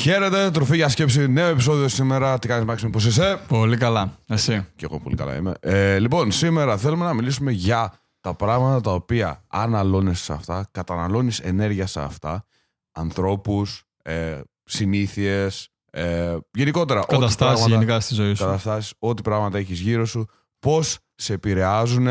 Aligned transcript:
Χαίρετε, 0.00 0.50
τροφή 0.50 0.76
για 0.76 0.88
σκέψη, 0.88 1.28
νέο 1.28 1.48
επεισόδιο 1.48 1.88
σήμερα. 1.88 2.38
Τι 2.38 2.48
κάνεις, 2.48 2.64
Μάξιμο, 2.64 2.90
πώς 2.90 3.04
είσαι; 3.04 3.40
Πολύ 3.48 3.76
καλά. 3.76 4.18
Εσύ; 4.26 4.66
Και 4.76 4.84
εγώ 4.84 5.00
πολύ 5.00 5.16
καλά 5.16 5.36
είμαι. 5.36 5.52
Ε, 5.60 5.98
λοιπόν, 5.98 6.32
σήμερα 6.32 6.76
θέλουμε 6.76 7.04
να 7.04 7.14
μιλήσουμε 7.14 7.50
για 7.50 7.92
τα 8.20 8.34
πράγματα 8.34 8.80
τα 8.80 8.92
οποία 8.92 9.44
αναλώνεις 9.48 10.20
σε 10.20 10.32
αυτά, 10.32 10.68
καταναλώνεις 10.70 11.38
ενέργεια 11.40 11.86
σε 11.86 12.00
αυτά, 12.00 12.44
ανθρώπους, 12.92 13.84
ε, 14.02 14.40
συνήθειες, 14.64 15.68
ε, 15.90 16.36
γενικότερα. 16.50 17.04
Καταστάσεις 17.08 17.66
γενικά 17.66 18.00
στη 18.00 18.14
ζωή 18.14 18.34
σου. 18.34 18.44
Καταστάσεις, 18.44 18.92
ό,τι 18.98 19.22
πράγματα 19.22 19.58
έχεις 19.58 19.80
γύρω 19.80 20.04
σου, 20.04 20.26
πώς 20.58 20.98
σε 21.14 21.32
επηρεάζουν, 21.32 22.08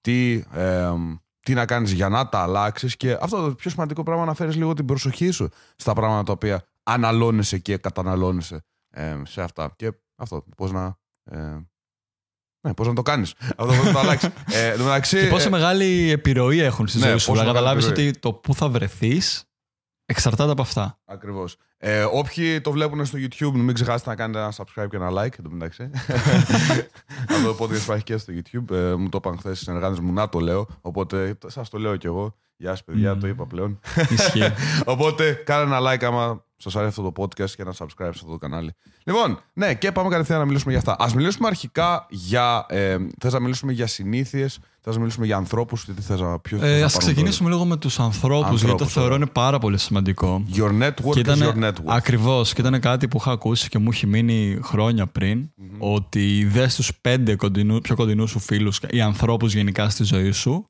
τι, 0.00 0.42
ε, 0.54 0.90
τι 1.40 1.54
να 1.54 1.66
κάνεις 1.66 1.92
για 1.92 2.08
να 2.08 2.28
τα 2.28 2.38
αλλάξεις 2.38 2.96
και 2.96 3.18
αυτό 3.20 3.44
το 3.44 3.54
πιο 3.54 3.70
σημαντικό 3.70 4.02
πράγμα 4.02 4.24
να 4.24 4.34
φέρεις 4.34 4.56
λίγο 4.56 4.74
την 4.74 4.84
προσοχή 4.84 5.30
σου 5.30 5.48
στα 5.76 5.92
πράγματα 5.92 6.22
τα 6.22 6.32
οποία 6.32 6.64
αναλώνεσαι 6.86 7.58
και 7.58 7.76
καταναλώνεσαι 7.76 8.64
ε, 8.90 9.20
σε 9.26 9.42
αυτά. 9.42 9.72
Και 9.76 9.92
αυτό, 10.16 10.44
πώς 10.56 10.72
να... 10.72 10.98
Ε, 11.30 11.58
ναι, 12.66 12.74
πώς 12.74 12.86
να 12.86 12.94
το 12.94 13.02
κάνεις. 13.02 13.34
Αυτό 13.56 13.74
πώ 13.74 13.82
να 13.82 13.92
το 13.92 13.98
αλλάξεις. 13.98 14.30
Ε, 14.52 14.76
μεταξύ, 14.78 15.20
και 15.20 15.28
πόση 15.28 15.46
ε, 15.46 15.50
μεγάλη 15.50 16.10
επιρροή 16.10 16.60
έχουν 16.60 16.86
στη 16.86 16.98
ναι, 16.98 17.06
ζωή 17.08 17.18
σου. 17.18 17.26
πόσο 17.26 17.40
Να 17.40 17.46
καταλάβεις 17.46 17.86
μεγάλη 17.86 18.08
ότι 18.08 18.18
το 18.18 18.32
πού 18.32 18.54
θα 18.54 18.68
βρεθείς 18.68 19.44
εξαρτάται 20.06 20.50
από 20.50 20.62
αυτά. 20.62 20.98
Ακριβώς. 21.04 21.56
Ε, 21.78 22.04
όποιοι 22.04 22.60
το 22.60 22.70
βλέπουν 22.70 23.04
στο 23.04 23.18
YouTube, 23.18 23.52
μην 23.52 23.74
ξεχάσετε 23.74 24.10
να 24.10 24.16
κάνετε 24.16 24.38
ένα 24.38 24.52
subscribe 24.56 24.88
και 24.90 24.96
ένα 24.96 25.10
like. 25.10 25.38
Εν 25.38 25.42
τω 25.42 25.50
μεταξύ. 25.50 25.90
Αυτό 27.30 27.54
το 27.54 27.64
podcast 27.64 27.82
υπάρχει 27.82 28.04
και 28.04 28.16
στο 28.16 28.32
YouTube. 28.36 28.74
Ε, 28.74 28.94
μου 28.94 29.08
το 29.08 29.16
είπαν 29.16 29.38
χθες 29.38 29.60
οι 29.60 29.62
συνεργάτες 29.62 29.98
μου 29.98 30.12
να 30.12 30.28
το 30.28 30.38
λέω. 30.38 30.66
Οπότε 30.80 31.38
σας 31.46 31.68
το 31.68 31.78
λέω 31.78 31.96
κι 31.96 32.06
εγώ. 32.06 32.36
Γεια 32.56 32.70
σας, 32.70 32.84
παιδιά, 32.84 33.12
Μμμ. 33.12 33.20
το 33.20 33.26
είπα 33.26 33.46
πλέον. 33.46 33.80
Ισχύει. 34.10 34.52
Οπότε 34.84 35.32
κάνε 35.32 35.76
ένα 35.76 35.92
like 35.92 36.04
άμα 36.04 36.45
σας 36.56 36.76
αρέσει 36.76 36.88
αυτό 37.00 37.10
το 37.10 37.22
podcast 37.22 37.50
και 37.50 37.62
ένα 37.62 37.72
subscribe 37.78 37.96
σε 37.98 38.08
αυτό 38.08 38.26
το 38.30 38.36
κανάλι. 38.38 38.70
Λοιπόν, 39.04 39.38
ναι, 39.52 39.74
και 39.74 39.92
πάμε 39.92 40.08
κατευθείαν 40.08 40.38
να 40.38 40.44
μιλήσουμε 40.44 40.70
για 40.72 40.80
αυτά. 40.80 41.04
Α 41.04 41.10
μιλήσουμε 41.14 41.46
αρχικά 41.48 42.06
για. 42.10 42.66
Ε, 42.68 42.96
θες 43.20 43.32
να 43.32 43.40
μιλήσουμε 43.40 43.72
για 43.72 43.86
συνήθειες, 43.86 44.58
θες 44.80 44.94
να 44.94 45.00
μιλήσουμε 45.00 45.26
για 45.26 45.36
ανθρώπους, 45.36 45.84
τι 45.84 45.92
θες 46.02 46.20
να 46.20 46.38
πει. 46.38 46.58
ε, 46.60 46.82
Α 46.82 46.86
ξεκινήσουμε 46.98 47.48
λίγο 47.50 47.64
με 47.64 47.76
τους 47.76 47.98
ανθρώπους, 48.00 48.48
γιατί 48.48 48.60
το 48.64 48.70
Ανθρώπους, 48.70 48.92
θεωρώ 48.92 49.08
ωραία. 49.08 49.22
είναι 49.22 49.30
πάρα 49.32 49.58
πολύ 49.58 49.78
σημαντικό. 49.78 50.42
Your 50.54 50.82
network 50.82 50.92
Και 51.12 51.20
is 51.24 51.28
your 51.28 51.36
ήταν, 51.38 51.64
network. 51.64 51.84
ακριβώς, 51.86 52.52
και 52.52 52.60
ήταν 52.60 52.80
κάτι 52.80 53.08
που 53.08 53.16
είχα 53.20 53.30
ακούσει 53.30 53.68
και 53.68 53.78
μου 53.78 53.88
έχει 53.92 54.06
μείνει 54.06 54.58
χρόνια 54.62 55.06
πριν, 55.06 55.50
ότι 55.78 56.44
δες 56.44 56.74
τους 56.74 56.92
πέντε 57.00 57.36
κοντινού, 57.36 57.80
πιο 57.80 57.94
κοντινούς 57.96 58.30
σου 58.30 58.38
φίλους 58.38 58.80
ή 58.90 59.00
ανθρώπους 59.00 59.54
γενικά 59.54 59.88
στη 59.88 60.04
ζωή 60.04 60.30
σου 60.30 60.66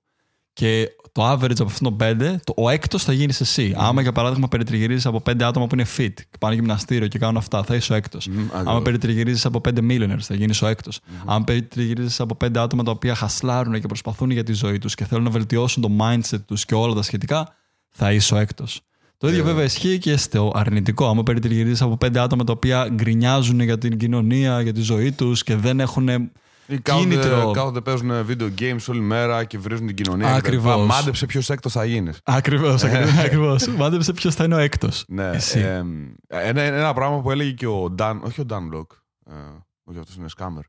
και 0.56 0.88
το 1.12 1.32
average 1.32 1.60
από 1.60 1.64
αυτόν 1.64 1.82
τον 1.88 1.96
πέντε, 1.96 2.40
το, 2.44 2.54
ο 2.56 2.68
έκτος 2.68 3.04
θα 3.04 3.12
γίνεις 3.12 3.40
εσύ. 3.40 3.74
Άμα 3.76 4.02
για 4.02 4.12
παράδειγμα 4.12 4.48
περιτριγυρίζεις 4.48 5.06
από 5.06 5.20
πέντε 5.20 5.44
άτομα 5.44 5.66
που 5.66 5.74
είναι 5.74 5.86
fit 5.96 6.12
και 6.14 6.36
πάνε 6.40 6.54
γυμναστήριο 6.54 7.08
και 7.08 7.18
κάνουν 7.18 7.36
αυτά, 7.36 7.62
θα 7.62 7.74
είσαι 7.74 7.92
ο 7.92 7.96
έκτος. 7.96 8.26
Μμμ, 8.26 8.38
Άμα 8.38 8.60
ακριβώς. 8.60 8.82
περιτριγυρίζεις 8.82 9.44
από 9.46 9.60
πέντε 9.60 9.80
millionaires, 9.88 10.20
θα 10.20 10.34
γίνεις 10.34 10.62
ο 10.62 10.66
έκτος. 10.66 11.00
Αν 11.24 11.44
περιτριγυρίζεις 11.44 12.20
από 12.20 12.34
πέντε 12.34 12.58
άτομα 12.60 12.82
τα 12.82 12.90
οποία 12.90 13.14
χασλάρουν 13.14 13.80
και 13.80 13.86
προσπαθούν 13.86 14.30
για 14.30 14.42
τη 14.42 14.52
ζωή 14.52 14.78
τους 14.78 14.94
και 14.94 15.04
θέλουν 15.04 15.24
να 15.24 15.30
βελτιώσουν 15.30 15.82
το 15.82 15.90
mindset 16.00 16.40
τους 16.46 16.64
και 16.64 16.74
όλα 16.74 16.94
τα 16.94 17.02
σχετικά, 17.02 17.54
θα 17.90 18.12
είσαι 18.12 18.34
ο 18.34 18.36
έκτος. 18.36 18.80
Το 19.18 19.28
ίδιο 19.28 19.40
Ε. 19.40 19.44
βέβαια 19.44 19.64
ισχύει 19.64 19.98
και 19.98 20.16
στο 20.16 20.52
αρνητικό. 20.54 21.06
Άμα 21.08 21.22
περιτριγυρίζεις 21.22 21.82
από 21.82 21.96
πέντε 21.96 22.20
άτομα 22.20 22.44
τα 22.44 22.52
οποία 22.52 22.88
γκρινιάζουν 22.92 23.60
για 23.60 23.78
την 23.78 23.98
κοινωνία, 23.98 24.60
για 24.60 24.72
τη 24.72 24.80
ζωή 24.80 25.12
τους 25.12 25.42
και 25.42 25.56
δεν 25.56 25.80
έχουν. 25.80 26.08
Ή 26.66 26.78
κάθονται, 26.78 27.08
κίνητρο. 27.08 27.50
κάθονται, 27.50 27.80
παίζουν 27.80 28.26
video 28.28 28.50
games 28.58 28.84
όλη 28.88 29.00
μέρα 29.00 29.44
και 29.44 29.58
βρίζουν 29.58 29.86
την 29.86 29.96
κοινωνία. 29.96 30.34
Ακριβώς. 30.34 30.74
κτλ. 30.74 30.84
Μάντεψε 30.84 31.26
ποιος 31.26 31.50
έκτος 31.50 31.72
θα 31.72 31.84
γίνεις. 31.84 32.20
Ακριβώς, 32.24 32.84
ακριβώς. 32.84 33.66
Μάντεψε 33.66 34.12
ποιος 34.12 34.34
θα 34.34 34.44
είναι 34.44 34.54
ο 34.54 34.58
έκτος. 34.58 35.04
Ναι. 35.08 35.30
Εσύ. 35.30 35.58
ε, 35.58 35.82
ένα, 36.28 36.62
ένα 36.62 36.94
πράγμα 36.94 37.20
που 37.20 37.30
έλεγε 37.30 37.50
και 37.50 37.66
ο 37.66 37.94
Dan, 37.98 38.16
όχι 38.20 38.40
ο 38.40 38.44
Dan 38.48 38.76
Locke. 38.76 38.96
Ε, 39.26 39.32
όχι, 39.84 39.98
αυτός 39.98 40.14
είναι 40.16 40.26
scammer. 40.36 40.60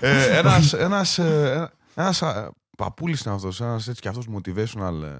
ε, 0.00 0.38
ένας, 0.38 0.72
ένας, 0.72 1.18
ε, 1.18 1.70
ένας 1.94 2.22
ε, 2.22 2.50
παππούλης 2.76 3.20
είναι 3.20 3.34
αυτός, 3.34 3.60
ένας 3.60 3.88
έτσι 3.88 4.00
και 4.00 4.08
αυτός 4.08 4.26
motivational 4.36 5.02
ε, 5.02 5.18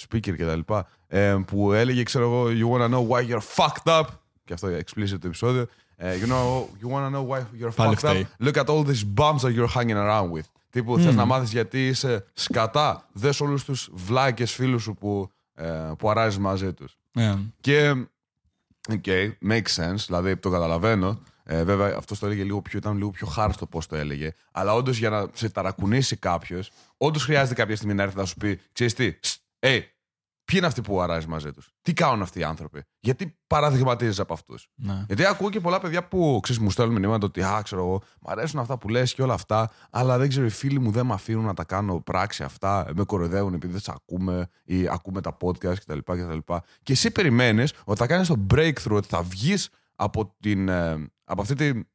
speaker 0.00 0.36
και 0.36 0.44
τα 0.44 0.56
λοιπά, 0.56 0.86
ε, 1.06 1.36
που 1.46 1.72
έλεγε, 1.72 2.02
ξέρω 2.02 2.24
εγώ, 2.24 2.46
you 2.46 2.76
wanna 2.76 2.88
know 2.94 3.08
why 3.08 3.28
you're 3.30 3.44
fucked 3.56 4.00
up, 4.00 4.04
και 4.44 4.52
αυτό 4.52 4.68
explicit 4.68 5.18
το 5.20 5.26
επεισόδιο, 5.26 5.66
ε, 6.02 6.16
you 6.20 6.26
know, 6.26 6.68
you 6.82 6.88
wanna 6.88 7.10
know 7.10 7.22
why 7.22 7.38
you're 7.60 7.74
Πάλι 7.76 7.96
fucked 8.00 8.04
up, 8.04 8.10
φταίει. 8.10 8.26
look 8.42 8.56
at 8.56 8.66
all 8.66 8.82
these 8.84 9.04
bums 9.18 9.42
that 9.42 9.52
you're 9.54 9.74
hanging 9.74 9.96
around 9.96 10.30
with. 10.30 10.48
Τύπου 10.70 10.98
θες 10.98 11.14
να 11.14 11.24
μάθεις 11.24 11.50
γιατί 11.50 11.86
είσαι 11.86 12.26
σκατά, 12.32 13.08
δες 13.12 13.40
όλους 13.40 13.64
τους 13.64 13.90
βλάκες 13.92 14.52
φίλους 14.52 14.82
σου 14.82 14.94
που, 14.94 15.30
ε, 15.54 15.92
που 15.98 16.10
αράζεις 16.10 16.38
μαζί 16.38 16.72
τους. 16.72 16.98
Ναι. 17.12 17.34
Και. 17.60 17.90
OK, 18.92 19.04
makes 19.48 19.74
sense, 19.76 20.04
δηλαδή 20.06 20.36
το 20.36 20.50
καταλαβαίνω. 20.50 21.20
Ε, 21.44 21.64
βέβαια, 21.64 21.94
αυτός 21.96 22.18
το 22.18 22.26
έλεγε 22.26 22.42
λίγο 22.42 22.62
πιο, 22.62 22.78
ήταν 22.78 22.96
λίγο 22.96 23.10
πιο 23.10 23.26
harsh 23.26 23.55
το 23.55 23.66
πώς 23.66 23.86
το 23.86 23.96
έλεγε. 23.96 24.32
Αλλά 24.52 24.74
όντως 24.74 24.98
για 24.98 25.10
να 25.10 25.26
σε 25.32 25.48
ταρακουνήσει 25.48 26.16
κάποιος, 26.16 26.70
όντως 26.96 27.24
χρειάζεται 27.24 27.54
κάποια 27.54 27.76
στιγμή 27.76 27.94
να 27.94 28.02
έρθει 28.02 28.16
να 28.16 28.24
σου 28.24 28.36
πει: 28.36 28.60
Ξέρεις 28.72 28.94
τι, 28.94 29.18
hey, 29.60 29.80
ποιοι 30.50 30.58
είναι 30.58 30.66
αυτοί 30.66 30.80
που 30.80 31.00
αράζει 31.00 31.26
μαζί 31.26 31.52
τους, 31.52 31.70
τι 31.82 31.92
κάνουν 31.92 32.22
αυτοί 32.22 32.38
οι 32.38 32.42
άνθρωποι, 32.42 32.82
γιατί 33.00 33.38
παραδειγματίζεσαι 33.46 34.22
από 34.22 34.32
αυτούς; 34.32 34.68
Ναι. 34.74 35.04
Γιατί 35.06 35.24
ακούω 35.24 35.50
και 35.50 35.60
πολλά 35.60 35.80
παιδιά 35.80 36.08
που 36.08 36.38
ξέρεις, 36.42 36.62
μου 36.62 36.70
στέλνουν 36.70 37.00
μηνύματα 37.00 37.26
ότι 37.26 37.42
Α, 37.42 37.60
ξέρω 37.64 37.80
εγώ, 37.80 38.02
μου 38.20 38.30
αρέσουν 38.30 38.60
αυτά 38.60 38.78
που 38.78 38.88
λες 38.88 39.14
και 39.14 39.22
όλα 39.22 39.34
αυτά, 39.34 39.70
αλλά 39.90 40.18
δεν 40.18 40.28
ξέρω, 40.28 40.46
οι 40.46 40.50
φίλοι 40.50 40.78
μου 40.78 40.90
δεν 40.90 41.06
με 41.06 41.14
αφήνουν 41.14 41.44
να 41.44 41.54
τα 41.54 41.64
κάνω 41.64 42.00
πράξη 42.00 42.42
αυτά, 42.42 42.86
με 42.94 43.04
κοροϊδεύουν 43.04 43.54
επειδή 43.54 43.72
δεν 43.72 43.80
σε 43.80 43.92
ακούμε 43.94 44.48
ή 44.64 44.88
ακούμε 44.88 45.20
τα 45.20 45.36
podcast 45.40 45.74
κτλ. 45.78 45.98
κτλ. 45.98 46.38
Και 46.82 46.92
εσύ 46.92 47.10
περιμένεις 47.10 47.72
ότι 47.84 47.98
θα 47.98 48.06
κάνεις 48.06 48.28
το 48.28 48.46
breakthrough, 48.54 48.90
ότι 48.96 49.08
θα 49.08 49.22
βγεις 49.22 49.68
από, 49.96 50.36
την, 50.40 50.68
ε, 50.68 51.10
από 51.24 51.40
αυτή 51.42 51.54
την. 51.54 51.86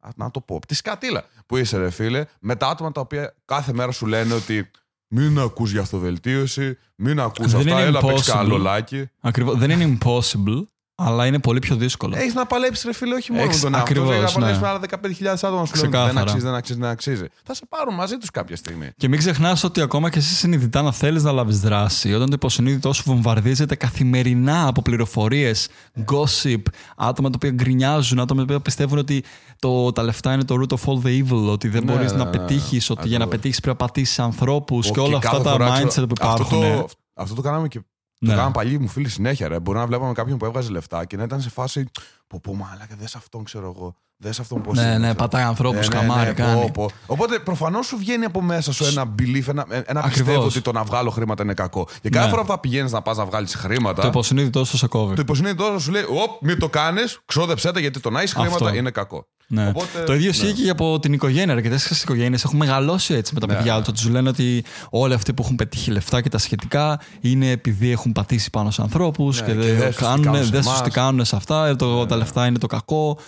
α, 0.00 0.08
Να 0.16 0.30
το 0.30 0.40
πω, 0.40 0.56
από 0.56 0.66
τη 0.66 0.74
σκατήλα 0.74 1.24
που 1.46 1.56
είσαι, 1.56 1.76
ρε 1.76 1.90
φίλε, 1.90 2.24
με 2.40 2.56
τα 2.56 2.68
άτομα 2.68 2.92
τα 2.92 3.00
οποία 3.00 3.34
κάθε 3.44 3.72
μέρα 3.72 3.92
σου 3.92 4.06
λένε 4.06 4.34
ότι 4.34 4.70
μην 5.14 5.38
ακούς 5.38 5.72
για 5.72 5.80
αυτοβελτίωση, 5.80 6.78
μην 6.96 7.20
ακούς 7.20 7.46
Δεν 7.50 7.60
αυτά, 7.60 7.70
είναι 7.70 7.80
έλα 7.82 8.00
παίξεις 8.00 8.26
impossible. 8.28 8.32
κανένα 8.32 8.54
λολάκι. 8.56 9.06
Ακριβώς. 9.20 9.56
Δεν 9.58 9.70
είναι 9.70 9.98
impossible, 9.98 10.62
αλλά 11.06 11.26
είναι 11.26 11.38
πολύ 11.38 11.58
πιο 11.58 11.76
δύσκολο. 11.76 12.16
Έχεις 12.16 12.34
να 12.34 12.46
παλέψεις, 12.46 12.84
ρε 12.84 12.92
φίλε, 12.94 13.14
όχι 13.14 13.32
μόνο 13.32 13.44
Έχεις- 13.44 13.56
με 13.56 13.62
τον 13.70 13.74
εαυτό 13.74 13.94
σου. 13.94 14.00
ακριβώς, 14.00 14.14
Έχει 14.24 14.34
να 14.34 14.40
παλέψει 14.40 14.60
ναι. 14.60 14.66
με 14.66 14.68
άλλα 14.72 14.78
15.000 14.78 15.42
άτομα 15.46 15.64
σου 15.66 15.74
λένε 15.74 15.88
δεν 15.88 15.90
Ξεκάθαρα. 15.90 16.20
αξίζει, 16.20 16.44
δεν 16.44 16.54
αξίζει, 16.54 16.78
δεν 16.78 16.88
αξίζει. 16.90 17.24
Θα 17.44 17.54
σε 17.54 17.62
πάρουν 17.68 17.94
μαζί 17.94 18.16
τους 18.16 18.30
κάποια 18.30 18.56
στιγμή. 18.56 18.90
Και 18.96 19.08
μην 19.08 19.18
ξεχνάς 19.18 19.64
ότι 19.64 19.80
ακόμα 19.80 20.10
και 20.10 20.18
εσύ 20.18 20.34
συνειδητά 20.34 20.82
να 20.82 20.92
θέλεις 20.92 21.22
να 21.22 21.32
λάβεις 21.32 21.60
δράση, 21.60 22.14
όταν 22.14 22.26
το 22.26 22.32
υποσυνείδητό 22.34 22.92
σου 22.92 23.02
βομβαρδίζεται 23.06 23.74
καθημερινά 23.74 24.66
από 24.66 24.82
πληροφορίες, 24.82 25.68
gossip, 26.12 26.62
άτομα 26.96 27.28
τα 27.28 27.34
οποία 27.36 27.50
γκρινιάζουν, 27.50 28.20
άτομα 28.20 28.38
τα 28.40 28.44
οποία 28.44 28.60
πιστεύουν 28.60 28.98
ότι 28.98 29.24
το, 29.58 29.92
τα 29.92 30.02
λεφτά 30.02 30.32
είναι 30.32 30.44
το 30.44 30.54
root 30.60 30.74
of 30.76 30.92
all 30.92 31.06
the 31.06 31.22
evil, 31.24 31.50
ότι 31.52 31.68
δεν 31.68 31.84
Ναι, 31.84 31.92
μπορείς 31.92 32.12
ναι, 32.12 32.18
να 32.18 32.24
ναι, 32.24 32.30
πετύχεις, 32.30 32.90
ότι 32.90 33.08
για 33.08 33.18
να 33.18 33.24
ακριβώς. 33.24 33.28
πετύχεις 33.28 33.60
πρέπει 33.60 33.76
να 33.80 33.86
πατήσεις 33.86 34.18
ανθρώπους 34.18 34.86
και 34.86 34.92
Και 34.92 35.00
όλα 35.00 35.16
αυτά 35.16 35.30
κάθε 35.30 35.42
τα 35.42 35.50
φορά, 35.50 35.80
mindset 35.82 35.88
ξέρω, 35.88 36.06
που 36.06 36.14
υπάρχουν. 36.18 36.44
Αυτό 36.64 36.76
το, 36.76 36.88
αυτό 37.14 37.34
το 37.34 37.42
κάναμε 37.42 37.68
και 37.68 37.80
Ναι. 38.22 38.28
το 38.28 38.34
κάναμε 38.34 38.52
παλιοί 38.52 38.78
μου 38.80 38.88
φίλοι 38.88 39.08
συνέχεια. 39.08 39.48
Ρε. 39.48 39.60
Μπορεί 39.60 39.78
να 39.78 39.86
βλέπαμε 39.86 40.12
κάποιον 40.12 40.38
που 40.38 40.44
έβγαζε 40.44 40.70
λεφτά 40.70 41.04
και 41.04 41.16
να 41.16 41.22
ήταν 41.22 41.40
σε 41.40 41.50
φάση. 41.50 41.90
Πω, 42.26 42.40
πω, 42.40 42.54
μαλάκα, 42.54 42.96
δες 42.96 43.14
αυτόν, 43.14 43.44
ξέρω 43.44 43.74
εγώ. 43.76 43.94
Δες 44.24 44.40
αυτόν 44.40 44.62
πώς 44.62 44.76
Ναι, 44.78 44.98
ναι, 44.98 45.14
πατάει 45.14 45.42
ανθρώπους, 45.42 45.88
καμάρι 45.88 46.32
κάνει. 46.32 46.60
πω, 46.60 46.70
πω. 46.74 46.90
Οπότε 47.06 47.38
προφανώς 47.38 47.86
σου 47.86 47.96
βγαίνει 47.98 48.24
από 48.24 48.40
μέσα 48.42 48.72
σου 48.72 48.84
ένα 48.84 49.04
belief, 49.18 49.48
ένα, 49.48 49.64
ένα 49.68 49.82
Ακριβώς. 49.86 50.10
πιστεύω 50.10 50.44
ότι 50.44 50.60
το 50.60 50.72
να 50.72 50.82
βγάλω 50.82 51.10
χρήματα 51.10 51.42
είναι 51.42 51.54
κακό. 51.54 51.86
Και 52.02 52.08
κάθε 52.08 52.24
Ναι. 52.24 52.30
φορά 52.30 52.42
που 52.42 52.48
θα 52.48 52.58
πηγαίνεις 52.58 52.92
να 52.92 53.02
πας 53.02 53.16
να 53.16 53.24
βγάλεις 53.24 53.54
χρήματα. 53.54 54.02
Το 54.02 54.08
υποσυνείδητός 54.08 54.68
σου 54.68 54.76
σε 54.76 54.86
κόβει. 54.86 55.14
Το 55.14 55.20
υποσυνείδητός 55.22 55.82
σου 55.82 55.90
λέει: 55.90 56.02
Οπ, 56.02 56.42
μην 56.42 56.58
το 56.58 56.68
κάνεις, 56.68 57.18
ξόδεψέ 57.24 57.72
τα 57.72 57.80
γιατί 57.80 58.00
το 58.00 58.10
να 58.10 58.18
έχεις 58.20 58.32
χρήματα 58.32 58.54
Αυτό. 58.64 58.74
είναι 58.78 58.90
κακό. 58.90 59.26
Ναι. 59.46 59.68
Οπότε, 59.68 60.02
το 60.06 60.14
ίδιο 60.14 60.30
ναι. 60.30 60.36
ισχύει 60.48 60.62
και 60.62 60.70
από 60.70 60.98
την 61.00 61.12
οικογένεια. 61.12 61.54
Αρκετέ 61.54 61.78
οικογένειες 62.02 62.44
έχουν 62.44 62.58
μεγαλώσει 62.58 63.14
έτσι 63.14 63.34
με 63.34 63.40
τα 63.40 63.46
Ναι. 63.46 63.54
παιδιά 63.54 63.78
τους. 63.78 63.88
Ότι 63.88 63.98
σου 63.98 64.10
λένε 64.10 64.28
ότι 64.28 64.64
όλοι 64.90 65.14
αυτοί 65.14 65.32
που 65.32 65.42
έχουν 65.42 65.56
πετύχει 65.56 65.90
λεφτά 65.90 66.20
και 66.20 66.28
τα 66.28 66.38
σχετικά 66.38 67.00
είναι 67.20 67.50
επειδή 67.50 67.90
έχουν 67.90 68.12
πατήσει 68.12 68.50
πάνω 68.50 68.70
σε 68.70 68.82
ανθρώπους 68.82 69.42
και, 69.42 69.44
και 69.44 69.52
δεν 69.54 69.76
δεν 69.78 69.86
τους 69.86 69.96
τι 69.96 70.02
κάνουν, 70.02 70.24
κάνουν 70.24 70.44
σε 70.44 70.50
δεν 70.50 70.60
τους 70.60 70.68
εμάς. 70.68 70.82
τι 70.82 70.90
κάνουν 70.90 71.24
σε 71.24 71.36
αυτά. 71.36 71.66
ε, 71.66 71.74
Το, 71.76 72.06
τα 72.06 72.16
λεφτά 72.16 72.46
είναι 72.46 72.58
το 72.58 72.66
κακό. 72.66 73.18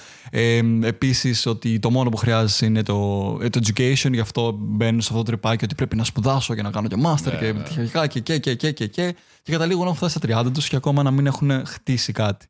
Ε, 0.85 0.89
Επίσης 0.89 1.47
ότι 1.47 1.79
το 1.79 1.91
μόνο 1.91 2.09
που 2.11 2.17
χρειάζεσαι 2.17 2.67
είναι 2.67 2.83
το, 2.83 3.39
ε, 3.43 3.49
το 3.49 3.61
education. 3.65 4.13
Γι' 4.13 4.21
αυτό 4.21 4.57
μπαίνουν 4.59 5.01
σε 5.01 5.09
αυτό 5.11 5.23
το 5.23 5.31
τρυπάκι 5.31 5.65
ότι 5.65 5.75
πρέπει 5.75 5.97
να 5.97 6.05
σπουδάσω 6.05 6.55
για 6.55 6.63
να 6.63 6.71
κάνω 6.71 6.89
και 6.89 6.97
master 7.05 7.33
Ναι, 7.33 7.39
και 7.39 7.55
πτυχιακά 7.55 8.07
και 8.07 8.21
και 8.21 8.39
και 8.39 8.55
και 8.55 8.73
και 8.73 8.87
και. 8.87 9.15
Και 9.43 9.53
καταλήγουν 9.53 9.83
να 9.83 9.91
έχουν 9.91 10.09
φτάσει 10.09 10.19
στα 10.19 10.43
30 10.49 10.53
τους 10.55 10.69
και 10.69 10.77
ακόμα 10.77 11.03
να 11.03 11.11
μην 11.11 11.27
έχουν 11.27 11.67
χτίσει 11.67 12.13
κάτι. 12.13 12.47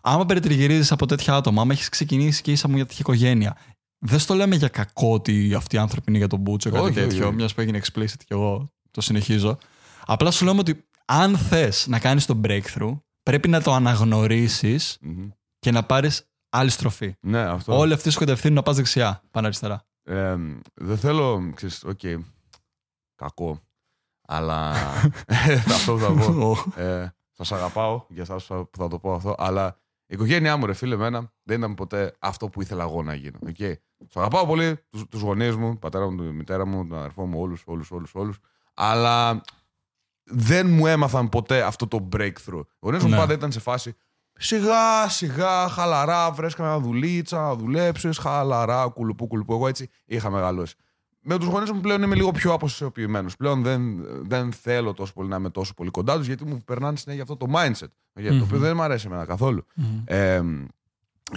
Άμα 0.00 0.26
περιτριγυρίζεις 0.26 0.92
από 0.92 1.06
τέτοια 1.06 1.34
άτομα, 1.34 1.62
άμα 1.62 1.72
έχεις 1.72 1.88
ξεκινήσει 1.88 2.42
και 2.42 2.52
είσαι 2.52 2.66
από 2.66 2.74
μια 2.74 2.84
τέτοια 2.84 2.98
οικογένεια, 3.00 3.56
δεν 3.98 4.18
στο 4.18 4.34
λέμε 4.34 4.56
για 4.56 4.68
κακό 4.68 5.12
ότι 5.12 5.54
αυτοί 5.54 5.76
οι 5.76 5.78
άνθρωποι 5.78 6.04
είναι 6.08 6.18
για 6.18 6.26
τον 6.28 6.38
Μπούτσο 6.38 6.68
ή 6.68 6.72
κάτι 6.72 6.84
Όχι, 6.84 6.98
όχι, 6.98 7.08
τέτοιο, 7.08 7.26
όχι. 7.26 7.34
μιας 7.36 7.54
που 7.54 7.60
έγινε 7.60 7.80
explicit 7.84 8.16
και 8.18 8.34
εγώ 8.34 8.72
το 8.90 9.00
συνεχίζω. 9.00 9.58
Απλά 10.06 10.30
σου 10.30 10.44
λέμε 10.44 10.58
ότι 10.58 10.84
αν 11.04 11.36
θες 11.38 11.86
να 11.88 11.98
κάνεις 11.98 12.26
το 12.26 12.40
breakthrough, 12.44 12.98
πρέπει 13.22 13.48
να 13.48 13.62
το 13.62 13.72
αναγνωρίσεις 13.72 14.98
Μμμ. 15.00 15.28
και 15.58 15.70
να 15.70 15.82
πάρεις 15.82 16.29
άλλη 16.50 16.70
στροφή. 16.70 17.14
Ναι, 17.20 17.40
αυτό. 17.40 17.78
Όλοι 17.78 17.92
αυτοί 17.92 18.10
σου 18.10 18.18
κατευθύνουν 18.18 18.56
να 18.56 18.62
πας 18.62 18.76
δεξιά, 18.76 19.22
πάνω 19.30 19.46
αριστερά. 19.46 19.82
Ε, 20.02 20.36
δεν 20.74 20.98
θέλω, 20.98 21.52
ξέρεις, 21.54 21.84
οκ, 21.84 22.00
κακό, 23.14 23.60
αλλά 24.26 24.70
αυτό 25.74 25.92
που 25.92 25.98
θα 25.98 26.12
πω. 26.32 26.56
ε, 26.82 27.14
Σας 27.32 27.52
αγαπάω 27.52 28.04
για 28.08 28.22
εσάς 28.22 28.46
που 28.46 28.70
θα 28.76 28.88
το 28.88 28.98
πω 28.98 29.12
αυτό, 29.14 29.34
αλλά 29.38 29.76
η 30.06 30.14
οικογένειά 30.14 30.56
μου, 30.56 30.66
ρε 30.66 30.72
φίλε, 30.74 30.94
εμένα 30.94 31.32
δεν 31.42 31.58
ήταν 31.58 31.74
ποτέ 31.74 32.14
αυτό 32.18 32.48
που 32.48 32.62
ήθελα 32.62 32.82
εγώ 32.82 33.02
να 33.02 33.14
γίνω. 33.14 33.38
Okay. 33.46 33.72
Τους 34.06 34.16
αγαπάω 34.16 34.46
πολύ, 34.46 34.76
τους 35.08 35.20
γονείς 35.20 35.56
μου, 35.56 35.78
πατέρα 35.78 36.10
μου, 36.10 36.16
τη 36.16 36.22
μητέρα 36.32 36.66
μου, 36.66 36.86
τον 36.86 36.98
αδερφό 36.98 37.26
μου, 37.26 37.40
όλους, 37.40 37.62
όλους, 37.66 37.90
όλους, 37.90 38.14
όλους. 38.14 38.38
Αλλά 38.74 39.40
δεν 40.24 40.68
μου 40.70 40.86
έμαθαν 40.86 41.28
ποτέ 41.28 41.62
αυτό 41.62 41.88
το 41.88 42.08
breakthrough. 42.12 42.62
Οι 42.64 42.76
γονείς 42.80 43.02
μου 43.02 43.08
Ναι. 43.08 43.16
πάντα 43.16 43.32
ήταν 43.32 43.52
σε 43.52 43.60
φάση 43.60 43.94
σιγά 44.40 45.08
σιγά, 45.08 45.68
χαλαρά, 45.68 46.30
βρέσκα 46.30 46.62
μια 46.62 46.80
δουλίτσα, 46.80 47.40
να 47.40 47.54
δουλέψεις, 47.54 48.18
χαλαρά, 48.18 48.88
κουλουπού, 48.88 49.26
κουλουπού. 49.26 49.52
Εγώ 49.52 49.68
έτσι 49.68 49.88
είχα 50.04 50.30
μεγαλώσει. 50.30 50.74
Με 51.22 51.38
τους 51.38 51.46
γονείς 51.48 51.70
μου 51.70 51.80
πλέον 51.80 52.02
είμαι 52.02 52.14
λίγο 52.14 52.30
πιο 52.30 52.52
αποσιοποιημένος. 52.52 53.36
Πλέον 53.36 53.62
δεν, 53.62 54.04
δεν 54.22 54.52
θέλω 54.52 54.94
τόσο 54.94 55.12
πολύ 55.12 55.28
να 55.28 55.36
είμαι 55.36 55.50
τόσο 55.50 55.74
πολύ 55.74 55.90
κοντά 55.90 56.16
τους, 56.16 56.26
γιατί 56.26 56.44
μου 56.44 56.62
περνάνε 56.64 56.96
συνέχεια 56.96 57.22
αυτό 57.22 57.36
το 57.36 57.46
mindset. 57.54 57.88
για 58.14 58.30
Το 58.30 58.42
οποίο 58.42 58.58
δεν 58.58 58.76
μου 58.76 58.82
αρέσει 58.82 59.06
εμένα 59.06 59.24
καθόλου. 59.24 59.64
Ε, 60.04 60.42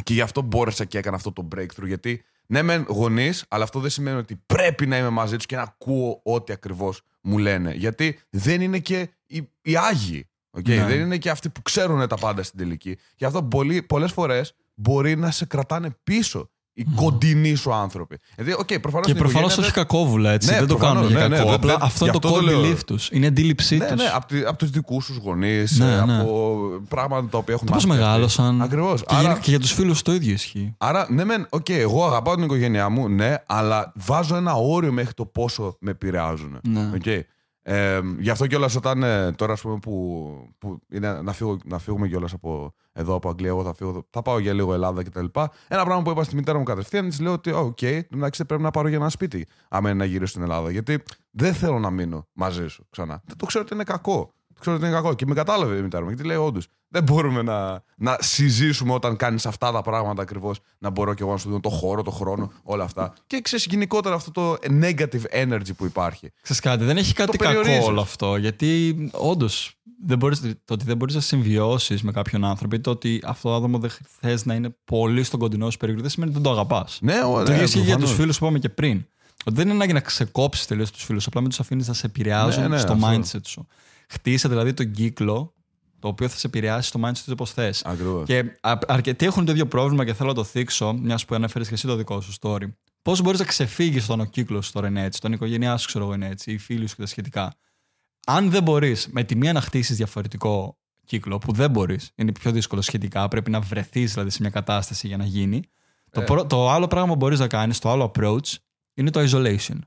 και 0.04 0.14
γι' 0.14 0.22
αυτό 0.22 0.42
μπόρεσα 0.42 0.86
και 0.86 0.98
έκανα 0.98 1.16
αυτό 1.16 1.32
το 1.32 1.48
breakthrough. 1.56 1.86
Γιατί 1.86 2.24
ναι, 2.46 2.62
μεν 2.62 2.86
γονείς, 2.88 3.46
αλλά 3.48 3.64
αυτό 3.64 3.80
δεν 3.80 3.90
σημαίνει 3.90 4.18
ότι 4.18 4.36
πρέπει 4.46 4.88
να 4.88 4.98
είμαι 4.98 5.10
μαζί 5.10 5.36
τους 5.36 5.46
και 5.46 5.56
να 5.56 5.62
ακούω 5.62 6.22
ό,τι 6.24 6.54
ακριβώς 6.54 7.02
μου 7.22 7.38
λένε. 7.38 7.74
Γιατί 7.74 8.20
δεν 8.30 8.62
είναι 8.62 8.80
και 8.80 9.10
οι, 9.26 9.50
οι 9.62 9.78
άγιοι. 9.78 10.28
Okay? 10.58 10.68
Ναι. 10.68 10.86
Δεν 10.86 11.00
είναι 11.00 11.18
και 11.18 11.30
αυτοί 11.30 11.50
που 11.50 11.62
ξέρουν 11.62 12.08
τα 12.08 12.16
πάντα 12.16 12.44
στην 12.44 12.60
τελική. 12.60 12.98
Γι' 13.16 13.26
αυτό 13.26 13.48
πολλές 13.88 14.12
φορές 14.12 14.54
μπορεί 14.76 15.16
να 15.16 15.32
σε 15.32 15.46
κρατάνε 15.46 15.96
πίσω 16.04 16.48
οι 16.76 16.86
κοντινοί 16.96 17.56
σου 17.56 17.74
άνθρωποι. 17.74 18.18
Δηλαδή, 18.36 18.56
okay, 18.64 18.82
προφανώς 18.82 19.06
Και 19.06 19.12
στην 19.12 19.24
προφανώς 19.24 19.52
οικογένεια 19.54 19.66
όχι 19.66 19.74
δεν- 19.74 19.98
κακόβουλα 20.00 20.32
έτσι. 20.32 20.50
Ναι, 20.50 20.58
δεν 20.58 20.68
το 20.68 20.76
προφανώς, 20.76 21.02
κάνουν 21.04 21.18
για 21.18 21.28
ναι, 21.28 21.36
κακό. 21.36 21.50
ναι, 21.50 21.56
Απλά 21.56 21.74
δεν- 21.74 21.82
αυτό 21.84 22.04
γι' 22.06 22.10
είναι 22.12 22.20
το 22.20 22.28
αυτό 22.28 22.40
το 22.40 22.46
core 22.46 22.50
λέω. 22.50 22.62
belief 22.72 22.80
τους. 22.86 23.10
Είναι 23.12 23.28
αντίληψή 23.28 23.78
Ναι, 23.78 23.86
τους. 23.86 24.02
ναι, 24.02 24.10
από, 24.14 24.26
τη- 24.26 24.42
από 24.44 24.58
τους 24.58 24.70
δικούς 24.70 25.06
σου 25.06 25.22
γονείς, 25.24 25.78
Ναι, 25.80 25.86
ναι. 26.06 26.20
από 26.20 26.62
πράγματα 26.88 27.28
τα 27.30 27.38
οποία 27.38 27.54
έχουν 27.54 27.68
Πώ 27.68 27.74
μάθει 27.74 27.88
αυτοί. 27.90 28.00
μεγάλωσαν. 28.00 28.62
Ακριβώς. 28.62 29.00
Και, 29.00 29.16
Άρα- 29.16 29.22
για- 29.22 29.38
και 29.42 29.50
για 29.50 29.60
τους 29.60 29.72
φίλους 29.74 30.02
το 30.02 30.14
ίδιο 30.14 30.34
ισχύει. 30.34 30.74
Άρα, 30.78 31.08
ναι, 31.10 31.24
μεν, 31.24 31.48
οκ, 31.50 31.70
εγώ 31.70 32.06
αγαπάω 32.06 32.36
την 32.36 32.44
οικογένειά 32.44 32.90
μου, 32.90 33.10
ναι, 33.10 33.36
αλλά 33.46 33.92
βάζω 33.96 34.36
ένα 34.36 34.54
όριο 34.54 34.92
μέχρι 34.92 35.14
το 35.14 35.26
πόσο 35.26 35.78
με 35.80 35.92
επηρεάζουν. 35.92 36.60
Ναι. 36.68 36.90
Οκ. 37.66 37.74
Ε, 37.74 38.00
γι' 38.20 38.30
αυτό 38.30 38.48
κιόλας 38.48 38.76
όταν 38.76 39.04
ε, 39.04 39.32
τώρα, 39.32 39.54
ας 39.54 39.62
πούμε, 39.62 39.80
που, 39.80 40.54
που 40.58 40.80
είναι 40.92 41.22
να, 41.22 41.34
φύγω, 41.34 41.58
να 41.66 41.78
φύγουμε 41.80 42.08
κιόλας 42.08 42.34
από 42.34 42.74
εδώ, 42.94 43.16
από 43.16 43.30
Αγγλία, 43.30 43.50
εγώ 43.50 43.64
θα 43.64 43.74
φύγω, 43.74 44.08
θα 44.10 44.22
πάω 44.22 44.40
για 44.40 44.54
λίγο 44.54 44.74
Ελλάδα 44.74 45.04
κτλ. 45.04 45.26
Ένα 45.68 45.84
πράγμα 45.84 46.02
που 46.02 46.10
είπα 46.10 46.24
στη 46.24 46.36
μητέρα 46.36 46.58
μου 46.58 46.64
κατευθείαν, 46.64 47.10
της 47.10 47.20
λέω 47.20 47.32
ότι, 47.32 47.52
οκ, 47.52 47.82
εντάξει, 47.82 48.46
πρέπει 48.46 48.62
να 48.62 48.72
πάρω 48.72 48.88
για 48.88 48.98
ένα 48.98 49.10
σπίτι, 49.10 49.48
άμα 49.70 49.90
είναι 49.90 49.98
να 49.98 50.06
γυρίσω 50.06 50.32
στην 50.32 50.42
Ελλάδα. 50.42 50.72
Γιατί 50.72 51.04
δεν 51.32 51.54
θέλω 51.54 51.80
να 51.80 51.90
μείνω 51.90 52.28
μαζί 52.34 52.68
σου 52.68 52.86
ξανά. 52.90 53.22
Δεν 53.26 53.38
το 53.38 53.46
ξέρω 53.46 53.64
ότι 53.64 53.74
είναι 53.74 53.84
κακό. 53.84 54.34
Το 54.54 54.60
ξέρω 54.60 54.76
ότι 54.76 54.86
είναι 54.86 54.94
κακό. 54.96 55.14
Και 55.14 55.26
με 55.26 55.34
κατάλαβε 55.34 55.76
η 55.78 55.82
μητέρα 55.82 56.04
μου, 56.04 56.10
γιατί 56.10 56.24
λέει, 56.26 56.38
όντως, 56.38 56.68
δεν 56.88 57.04
μπορούμε 57.04 57.42
να, 57.42 57.84
να 57.98 58.18
συζήσουμε 58.20 58.94
όταν 58.94 59.16
κάνεις 59.16 59.46
αυτά 59.46 59.72
τα 59.72 59.82
πράγματα 59.82 60.22
ακριβώς. 60.22 60.60
Να 60.78 60.90
μπορώ 60.90 61.14
κι 61.14 61.22
εγώ 61.22 61.32
να 61.32 61.38
σου 61.38 61.48
δίνω 61.48 61.60
το 61.60 61.70
χώρο, 61.70 62.02
το 62.04 62.12
χρόνο, 62.12 62.52
όλα 62.64 62.84
αυτά. 62.84 63.14
Και 63.28 63.42
ξέρεις 63.42 63.66
γενικότερα 63.66 64.16
αυτό 64.16 64.32
το 64.32 64.58
negative 64.82 65.44
energy 65.46 65.76
που 65.78 65.86
υπάρχει. 65.86 66.32
Ξέρεις 66.42 66.62
κάτι, 66.62 66.84
δεν 66.84 66.98
έχει 66.98 67.14
κάτι 67.14 67.38
κακό 67.38 67.54
περιορίζεις. 67.54 67.88
όλο 67.88 68.02
αυτό. 68.02 68.36
Γιατί 68.36 68.96
όντως 69.14 69.78
το 70.66 70.74
ότι 70.74 70.86
δεν 70.86 70.98
μπορείς 70.98 71.16
να 71.16 71.22
συμβιώσεις 71.22 72.04
με 72.04 72.12
κάποιον 72.12 72.44
άνθρωπο 72.46 72.76
ή 72.76 72.80
το 72.80 72.90
ότι 72.90 73.22
αυτό 73.26 73.50
το 73.50 73.56
άτομο 73.56 73.78
δεν 73.78 73.92
θες 74.20 74.46
να 74.46 74.54
είναι 74.54 74.76
πολύ 74.86 75.24
στον 75.24 75.40
κοντινό 75.40 75.70
σου 75.70 75.78
περίγυρο 75.78 76.02
δεν 76.04 76.12
σημαίνει 76.12 76.32
ότι 76.32 76.42
δεν 76.42 76.52
το 76.52 76.60
αγαπάς. 76.60 76.98
Ναι, 77.02 77.24
ο- 77.24 77.32
Το 77.34 77.44
ναι, 77.44 77.52
ίδιο 77.52 77.64
ισχύει 77.64 77.78
για 77.80 77.86
τους 77.86 77.94
προφανώς. 77.96 78.16
φίλους 78.16 78.38
που 78.38 78.44
είπαμε 78.46 78.60
και 78.60 78.70
πριν. 78.70 79.06
Ότι 79.46 79.56
δεν 79.56 79.66
είναι 79.66 79.76
ανάγκη 79.76 79.94
να 79.94 80.00
ξεκόψεις 80.00 80.66
τελείως 80.66 80.92
τους 80.92 81.04
φίλους, 81.04 81.28
απλά 81.28 81.42
μην 81.42 81.50
τους 81.50 81.60
αφήνεις 81.60 81.88
να 81.88 81.94
σε 81.94 82.06
επηρεάζουν 82.06 82.62
Ναι, 82.62 82.68
ναι, 82.68 82.78
στο 82.78 82.94
αυτό. 82.94 83.08
mindset 83.10 83.40
σου. 83.46 83.68
Χτίσε 84.14 84.48
δηλαδή 84.48 84.74
τον 84.74 84.92
κύκλο 84.92 85.54
το 86.00 86.08
οποίο 86.08 86.28
θα 86.28 86.38
σε 86.38 86.48
επηρεάσει 86.48 86.88
στο 86.88 87.00
mindset 87.04 87.18
του 87.26 87.32
όπως 87.32 87.52
θες. 87.52 87.82
Ακριβώς. 87.86 88.26
Και 88.26 88.44
α- 88.62 88.78
αρκετοί 88.88 89.26
έχουν 89.26 89.46
το 89.46 89.52
ίδιο 89.52 89.66
πρόβλημα 89.68 90.06
και 90.06 90.14
θέλω 90.14 90.30
να 90.30 90.36
το 90.36 90.44
θίξω, 90.44 90.94
μιας 90.94 91.26
που 91.26 91.36
ανέφερες 91.36 91.68
και 91.68 91.74
εσύ 91.74 91.88
το 91.88 91.96
δικό 91.96 92.22
σου 92.22 92.34
story. 92.42 92.72
Πώς 93.02 93.22
μπορείς 93.22 93.40
να 93.40 93.46
ξεφύγεις 93.46 94.04
όταν 94.04 94.20
ο 94.20 94.26
κύκλος 94.26 94.66
σου 94.66 94.72
τώρα 94.72 94.88
είναι 94.88 95.04
έτσι, 95.04 95.18
όταν 95.20 95.32
η 95.32 95.36
οικογένειά 95.38 95.78
σου 95.78 95.88
ξέρω 95.88 96.04
εγώ 96.06 96.14
είναι 96.14 96.28
έτσι, 96.28 96.52
οι 96.52 96.58
φίλοι 96.58 96.88
σου 96.88 96.96
και 96.96 97.02
τα 97.02 97.08
σχετικά. 97.08 97.54
Αν 98.26 98.50
δεν 98.50 98.64
μπορείς 98.64 99.08
με 99.12 99.24
τη 99.24 99.36
μία 99.36 99.54
να 99.54 99.62
χτίσεις 99.62 99.96
διαφορετικό 99.98 100.78
κύκλο, 101.06 101.38
που 101.38 101.52
δεν 101.54 101.72
μπορείς, 101.72 102.12
είναι 102.16 102.32
πιο 102.32 102.52
δύσκολο 102.52 102.82
σχετικά, 102.82 103.28
πρέπει 103.28 103.52
να 103.52 103.60
βρεθείς 103.60 104.12
δηλαδή 104.14 104.30
σε 104.30 104.38
μια 104.42 104.50
κατάσταση 104.50 105.08
για 105.08 105.18
να 105.18 105.26
γίνει. 105.26 105.62
Το, 106.12 106.22
Ε. 106.22 106.24
πρω- 106.24 106.46
το 106.48 106.70
άλλο 106.72 106.88
πράγμα 106.88 107.08
που 107.10 107.16
μπορείς 107.16 107.40
να 107.40 107.48
κάνεις, 107.48 107.80
το 107.80 107.90
άλλο 107.92 108.12
approach, 108.16 108.54
είναι 108.94 109.10
το 109.10 109.20
isolation. 109.30 109.80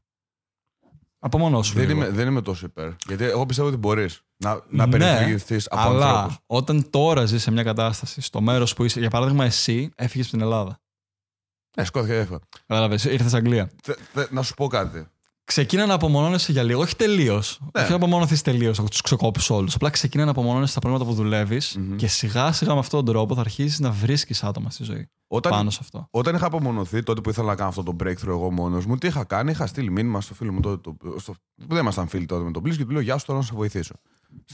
Από 1.27 1.39
μόνο 1.39 1.63
σου. 1.63 1.75
Δεν 1.75 1.87
λίγο. 1.87 1.97
είμαι, 1.99 2.09
δεν 2.11 2.27
είμαι 2.27 2.43
τόσο 2.43 2.67
υπέρ. 2.67 2.91
Γιατί 3.07 3.25
εγώ 3.25 3.47
πιστεύω 3.47 3.69
ότι 3.69 3.77
μπορείς 3.77 4.21
να, 4.37 4.61
να 4.69 4.87
Ναι, 4.87 4.91
περιφερειθεί 4.99 5.57
από 5.71 5.81
αλλά 5.89 6.09
ανθρώπους. 6.11 6.39
όταν 6.47 6.91
τώρα 6.91 7.25
ζεις 7.25 7.43
σε 7.43 7.51
μια 7.51 7.63
κατάσταση, 7.63 8.21
στο 8.21 8.41
μέρος 8.41 8.75
που 8.75 8.85
είσαι, 8.85 9.01
για 9.01 9.11
παράδειγμα, 9.11 9.45
εσύ 9.45 9.91
έφυγες 9.97 10.27
από 10.27 10.37
την 10.37 10.45
Ελλάδα. 10.47 10.79
Ναι, 11.77 11.85
σκόθηκε 11.85 12.15
έφα. 12.17 12.39
Κατάλαβες, 12.67 13.05
ήρθες 13.05 13.35
Αγγλία. 13.35 13.71
Να 14.31 14.43
σου 14.43 14.55
πω 14.55 14.67
κάτι. 14.67 15.07
Ξεκίνα 15.47 15.87
να 15.87 15.95
απομονώνεσαι 15.95 16.53
για 16.53 16.63
λίγο, 16.63 16.81
όχι 16.81 16.97
τελείως. 16.97 17.59
Ναι. 17.75 17.81
Όχι 17.81 17.91
να 17.91 17.97
απομονωθείς 17.97 18.43
τελείως, 18.43 18.79
να 18.79 18.85
τους 18.85 19.01
ξεκόψεις 19.01 19.51
όλους. 19.51 19.75
Απλά 19.75 19.91
ξεκίνα 19.91 20.25
να 20.25 20.31
απομονώνεσαι 20.31 20.71
στα 20.71 20.81
πράγματα 20.81 21.05
που 21.05 21.13
δουλεύεις 21.13 21.79
και 21.97 22.07
σιγά 22.07 22.53
σιγά 22.53 22.73
με 22.73 22.79
αυτόν 22.79 23.05
τον 23.05 23.15
τρόπο 23.15 23.35
θα 23.35 23.41
αρχίσεις 23.41 23.79
να 23.79 23.91
βρίσκεις 23.91 24.43
άτομα 24.45 24.71
στη 24.71 24.85
ζωή. 24.85 25.11
Όταν, 25.29 25.53
Πάνω 25.53 25.71
σε 25.71 25.79
αυτό. 25.83 26.09
όταν 26.11 26.35
είχα 26.35 26.47
απομονωθεί, 26.47 27.03
τότε 27.03 27.21
που 27.21 27.31
ήθελα 27.31 27.47
να 27.47 27.55
κάνω 27.55 27.69
αυτό 27.69 27.83
το 27.83 27.97
breakthrough 28.05 28.27
εγώ 28.27 28.51
μόνος 28.51 28.87
μου, 28.87 28.97
τι 28.97 29.07
είχα 29.07 29.25
κάνει, 29.25 29.51
είχα 29.51 29.67
στείλει 29.67 29.91
μήνυμα 29.91 30.21
στο 30.21 30.35
φίλο 30.35 30.53
μου 30.53 30.61
τότε, 30.61 30.91
το, 30.91 31.19
στο, 31.19 31.33
που 31.57 31.75
δεν 31.75 31.79
ήμασταν 31.79 32.09
φίλοι 32.09 32.27
τότε 32.27 32.45
με 32.45 32.51
τον 32.51 32.63
Πλήσ 32.63 32.77
και 32.77 32.85
του 32.85 32.91
λέω 32.91 33.01
Γεια 33.01 33.19
σου, 33.19 33.27
τώρα 33.27 33.39
να 33.39 33.45
σε 33.45 33.53
βοηθήσω. 33.55 33.95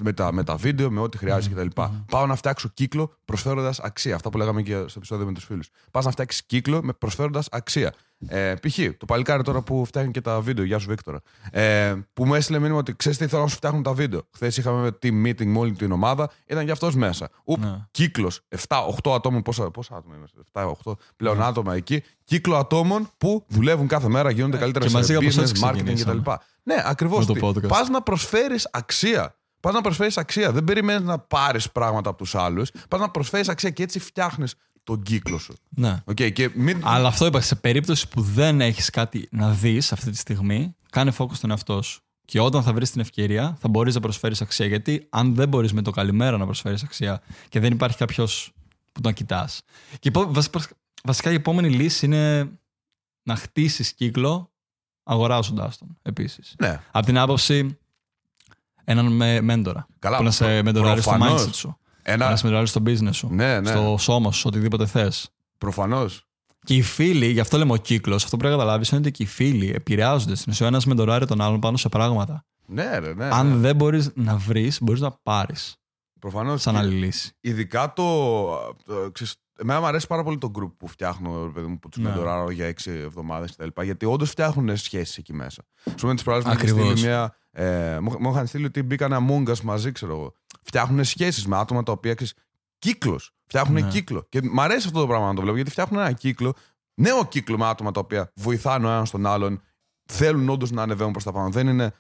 Με 0.01 0.13
τα, 0.13 0.33
με 0.33 0.45
τα 0.45 0.57
βίντεο, 0.57 0.91
με 0.91 1.01
ό,τι 1.01 1.19
χρειάζεται 1.19 1.55
κτλ. 1.65 1.81
Πάω 2.11 2.27
να 2.27 2.35
φτιάξω 2.35 2.69
κύκλο 2.75 3.15
προσφέροντας 3.25 3.81
αξία. 3.81 4.15
Αυτά 4.15 4.31
που 4.31 4.39
λέγαμε 4.39 4.63
και 4.63 4.73
στο 4.75 4.93
επεισόδιο 4.97 5.27
με 5.27 5.33
τους 5.33 5.45
φίλους. 5.45 5.69
Πας 5.91 6.05
να 6.05 6.11
φτιάξεις 6.11 6.45
κύκλο 6.47 6.83
με 6.83 6.93
προσφέροντας 6.93 7.49
αξία. 7.51 7.93
Ε, 8.27 8.55
π.χ. 8.55 8.79
το 8.99 9.05
παλικάρι 9.05 9.43
τώρα 9.43 9.61
που 9.63 9.85
φτιάχνει 9.85 10.11
και 10.11 10.21
τα 10.21 10.41
βίντεο, 10.41 10.65
Γεια 10.65 10.79
σου 10.79 10.89
Βίκτορα. 10.89 11.21
Ε, 11.51 11.95
που 12.13 12.27
μου 12.27 12.35
έστειλε 12.35 12.59
μήνυμα 12.59 12.79
ότι 12.79 12.97
ξέρεις 12.97 13.19
τι 13.19 13.27
θέλω 13.27 13.43
να 13.43 13.49
σου 13.49 13.57
φτιάχνουν 13.57 13.83
τα 13.83 13.93
βίντεο. 13.93 14.23
Χθες 14.35 14.57
είχαμε 14.57 14.99
team 15.03 15.27
meeting 15.27 15.45
με 15.45 15.59
όλη 15.59 15.73
την 15.73 15.93
ομάδα, 15.93 16.31
ήταν 16.47 16.65
και 16.65 16.71
αυτός 16.71 16.95
μέσα. 16.95 17.29
Ουπ, 17.45 17.61
Ναι. 17.61 17.87
κύκλος 17.91 18.41
7-8 18.49 19.15
ατόμων. 19.15 19.43
Πόσα, 19.43 19.71
πόσα 19.71 19.97
άτομα 19.97 20.15
είμαστε, 20.17 20.41
7-8 20.53 20.97
πλέον 21.17 21.43
άτομα 21.43 21.75
εκεί. 21.75 22.03
Κύκλο 22.25 22.57
ατόμων 22.57 23.09
που 23.19 23.45
δουλεύουν 23.49 23.87
κάθε 23.87 24.09
μέρα, 24.09 24.31
γίνονται 24.31 24.57
καλύτερα 24.57 24.85
και 24.85 24.91
σε 24.91 24.97
μαζί 24.97 25.15
από 25.15 25.27
business, 25.27 25.43
εσάς 25.43 25.51
marketing 25.63 25.73
κτλ. 25.77 25.93
ξεκινήσαμε. 25.95 26.23
Ναι, 26.63 26.75
ακριβώς. 26.85 27.27
Με 27.27 27.35
το 27.39 27.47
podcast. 27.49 27.69
Πας 27.69 27.89
να 27.89 28.03
προσφέρεις 28.03 28.69
αξία. 28.73 29.37
Πας 29.63 29.73
να 29.75 29.81
προσφέρεις 29.81 30.17
αξία. 30.17 30.53
Δεν 30.53 30.65
περιμένεις 30.65 31.07
να 31.07 31.19
πάρεις 31.19 31.71
πράγματα 31.73 32.09
από 32.11 32.19
τους 32.19 32.35
άλλους. 32.35 32.71
Πας 32.89 33.01
να 33.01 33.11
προσφέρεις 33.11 33.49
αξία 33.49 33.71
και 33.71 33.83
έτσι 33.83 33.99
φτιάχνεις 33.99 34.55
τον 34.85 35.03
κύκλο 35.03 35.39
σου. 35.39 35.55
Ναι. 35.69 36.03
Okay, 36.11 36.33
και 36.33 36.51
μην... 36.55 36.81
Αλλά 36.85 37.09
αυτό 37.09 37.27
είπα, 37.27 37.41
σε 37.41 37.55
περίπτωση 37.55 38.09
που 38.09 38.21
δεν 38.23 38.61
έχεις 38.61 38.91
κάτι 38.91 39.29
να 39.31 39.51
δεις 39.51 39.93
αυτή 39.93 40.11
τη 40.11 40.17
στιγμή, 40.17 40.77
κάνε 40.91 41.13
focus 41.19 41.33
στον 41.35 41.51
εαυτό 41.51 41.83
σου. 41.83 42.01
Και 42.25 42.41
όταν 42.41 42.63
θα 42.63 42.73
βρεις 42.73 42.91
την 42.91 43.01
ευκαιρία, 43.01 43.57
θα 43.61 43.69
μπορείς 43.69 43.95
να 43.95 44.01
προσφέρεις 44.01 44.41
αξία. 44.41 44.67
Γιατί 44.67 45.07
αν 45.11 45.35
δεν 45.35 45.49
μπορείς 45.49 45.73
με 45.73 45.83
το 45.83 45.91
καλημέρα 45.91 46.37
να 46.37 46.45
προσφέρεις 46.45 46.83
αξία 46.83 47.23
και 47.49 47.61
δεν 47.61 47.73
υπάρχει 47.73 47.97
κάποιος 47.97 48.53
που 48.93 49.01
τον 49.01 49.13
κοιτάς. 49.13 49.63
Και 49.99 50.09
υπό- 50.09 50.35
βασ- 50.35 50.57
βασικά 51.05 51.31
η 51.31 51.35
επόμενη 51.35 51.71
λύση 51.71 52.07
είναι 52.07 52.51
να 53.23 53.37
χτίσεις 53.37 53.93
κύκλο 53.93 54.53
αγοράζοντάς 55.03 55.79
τον 55.79 55.99
επίσης. 56.03 56.55
Ναι, 56.59 56.81
Από 56.91 57.07
την 57.07 57.19
άποψη 57.19 57.79
έναν 58.85 59.07
με 59.07 59.41
μέντορα. 59.41 59.87
Καλά, 59.99 60.17
που 60.17 60.23
να 60.23 60.31
σε 60.31 60.63
μεντοράρει 60.63 61.01
στο 61.01 61.11
προφανώς. 61.11 61.45
mindset 61.47 61.55
σου. 61.55 61.79
ένα. 62.03 62.29
Να 62.31 62.37
σε 62.37 62.45
μεντοράρει 62.45 62.69
στο 62.69 62.83
business 62.87 63.15
σου. 63.15 63.29
Ναι, 63.31 63.61
ναι. 63.61 63.69
Στο 63.71 63.97
σώμα 63.99 64.33
σου, 64.33 64.43
οτιδήποτε 64.47 64.87
θες. 64.87 65.31
Προφανώς. 65.59 66.27
Και 66.65 66.75
οι 66.75 66.83
φίλοι, 66.83 67.27
γι' 67.27 67.41
αυτό 67.41 67.59
λέμε 67.59 67.73
ο 67.73 67.77
κύκλος, 67.77 68.25
αυτό 68.25 68.37
που 68.37 68.43
πρέπει 68.43 68.55
να 68.55 68.61
καταλάβεις 68.61 68.89
είναι 68.89 69.01
ότι 69.01 69.11
και 69.11 69.23
οι 69.23 69.27
φίλοι 69.27 69.73
επηρεάζονται 69.75 70.35
στην 70.35 70.53
ουσία. 70.53 70.67
Ο 70.67 70.69
ένας 70.69 70.87
μεντοράρει 70.87 71.27
τον 71.27 71.41
άλλον 71.41 71.61
πάνω 71.61 71.77
σε 71.77 71.89
πράγματα. 71.89 72.45
Ναι, 72.67 72.99
ρε, 72.99 73.15
ναι. 73.15 73.29
Αν 73.33 73.61
δεν 73.61 73.77
μπορείς 73.77 74.11
να 74.15 74.37
βρεις, 74.37 74.79
μπορείς 74.83 75.01
να 75.01 75.11
πάρεις 75.23 75.77
Προφανώς. 76.19 76.63
σαν 76.63 76.77
άλλη 76.77 76.95
λύση. 76.95 77.37
Ειδικά 77.41 77.93
το. 77.93 78.05
το 78.85 79.11
ξέρεις, 79.13 79.35
εμένα 79.59 79.81
μου 79.81 79.87
αρέσει 79.87 80.07
πάρα 80.07 80.23
πολύ 80.23 80.39
το 80.39 80.51
group 80.59 80.73
που 80.77 80.87
φτιάχνω, 80.89 81.45
ρε 81.45 81.51
παιδί 81.53 81.67
μου, 81.67 81.79
που 81.79 81.89
τους 81.89 82.03
Ναι. 82.03 82.09
μεντοράρω 82.09 82.51
για 82.51 82.67
έξι 82.67 82.91
εβδομάδες 82.91 83.53
κτλ. 83.57 83.83
Γιατί 83.83 84.07
όντως 84.07 84.31
φτιάχνουν 84.31 84.77
σχέσεις 84.77 85.17
εκεί 85.17 85.33
μέσα. 85.33 85.63
Σου 85.85 85.95
πούμε 86.01 86.15
τις 86.15 86.23
προάλλες 86.23 86.45
μου 86.47 86.53
είχαν 86.53 86.63
Ακριβώς. 86.69 86.91
στείλει 86.99 87.09
μια. 87.09 87.37
Ε, 87.53 87.99
μου, 88.01 88.17
μου 88.21 88.31
είχαν 88.31 88.47
στείλει 88.47 88.65
ότι 88.65 88.83
μπήκαν 88.83 89.13
Among 89.29 89.51
Us 89.51 89.61
μαζί, 89.61 89.93
ξέρω 89.93 90.13
εγώ. 90.13 90.35
Φτιάχνουν 90.63 91.05
σχέσεις 91.05 91.47
με 91.47 91.57
άτομα 91.57 91.83
τα 91.83 91.93
οποία 91.93 92.15
ξέρει. 92.15 92.31
Κύκλος. 92.79 93.33
Φτιάχνουν 93.47 93.83
Ναι. 93.83 93.89
κύκλο. 93.91 94.27
Και 94.29 94.41
μου 94.53 94.61
αρέσει 94.63 94.87
αυτό 94.87 95.01
το 95.01 95.07
πράγμα 95.07 95.27
να 95.27 95.35
το 95.35 95.41
βλέπω 95.41 95.57
γιατί 95.57 95.71
φτιάχνουν 95.71 96.01
ένα 96.01 96.13
κύκλο. 96.13 96.55
Νέο 96.95 97.25
κύκλο 97.25 97.59
με 97.59 97.67
άτομα 97.67 97.91
τα 97.91 98.01
οποία 98.01 98.33
βοηθάνε 98.35 98.87
ο 98.87 98.91
ένας 98.91 99.11
τον 99.11 99.27
άλλον. 99.27 99.61
Θέλουν 100.13 100.49
όντως 100.49 100.71
να 100.71 100.83
ανεβαίνουν 100.83 101.13
προς 101.13 101.25
τα 101.25 101.33
πάνω. 101.33 101.49
Δεν 101.51 101.67
είναι 101.69 101.93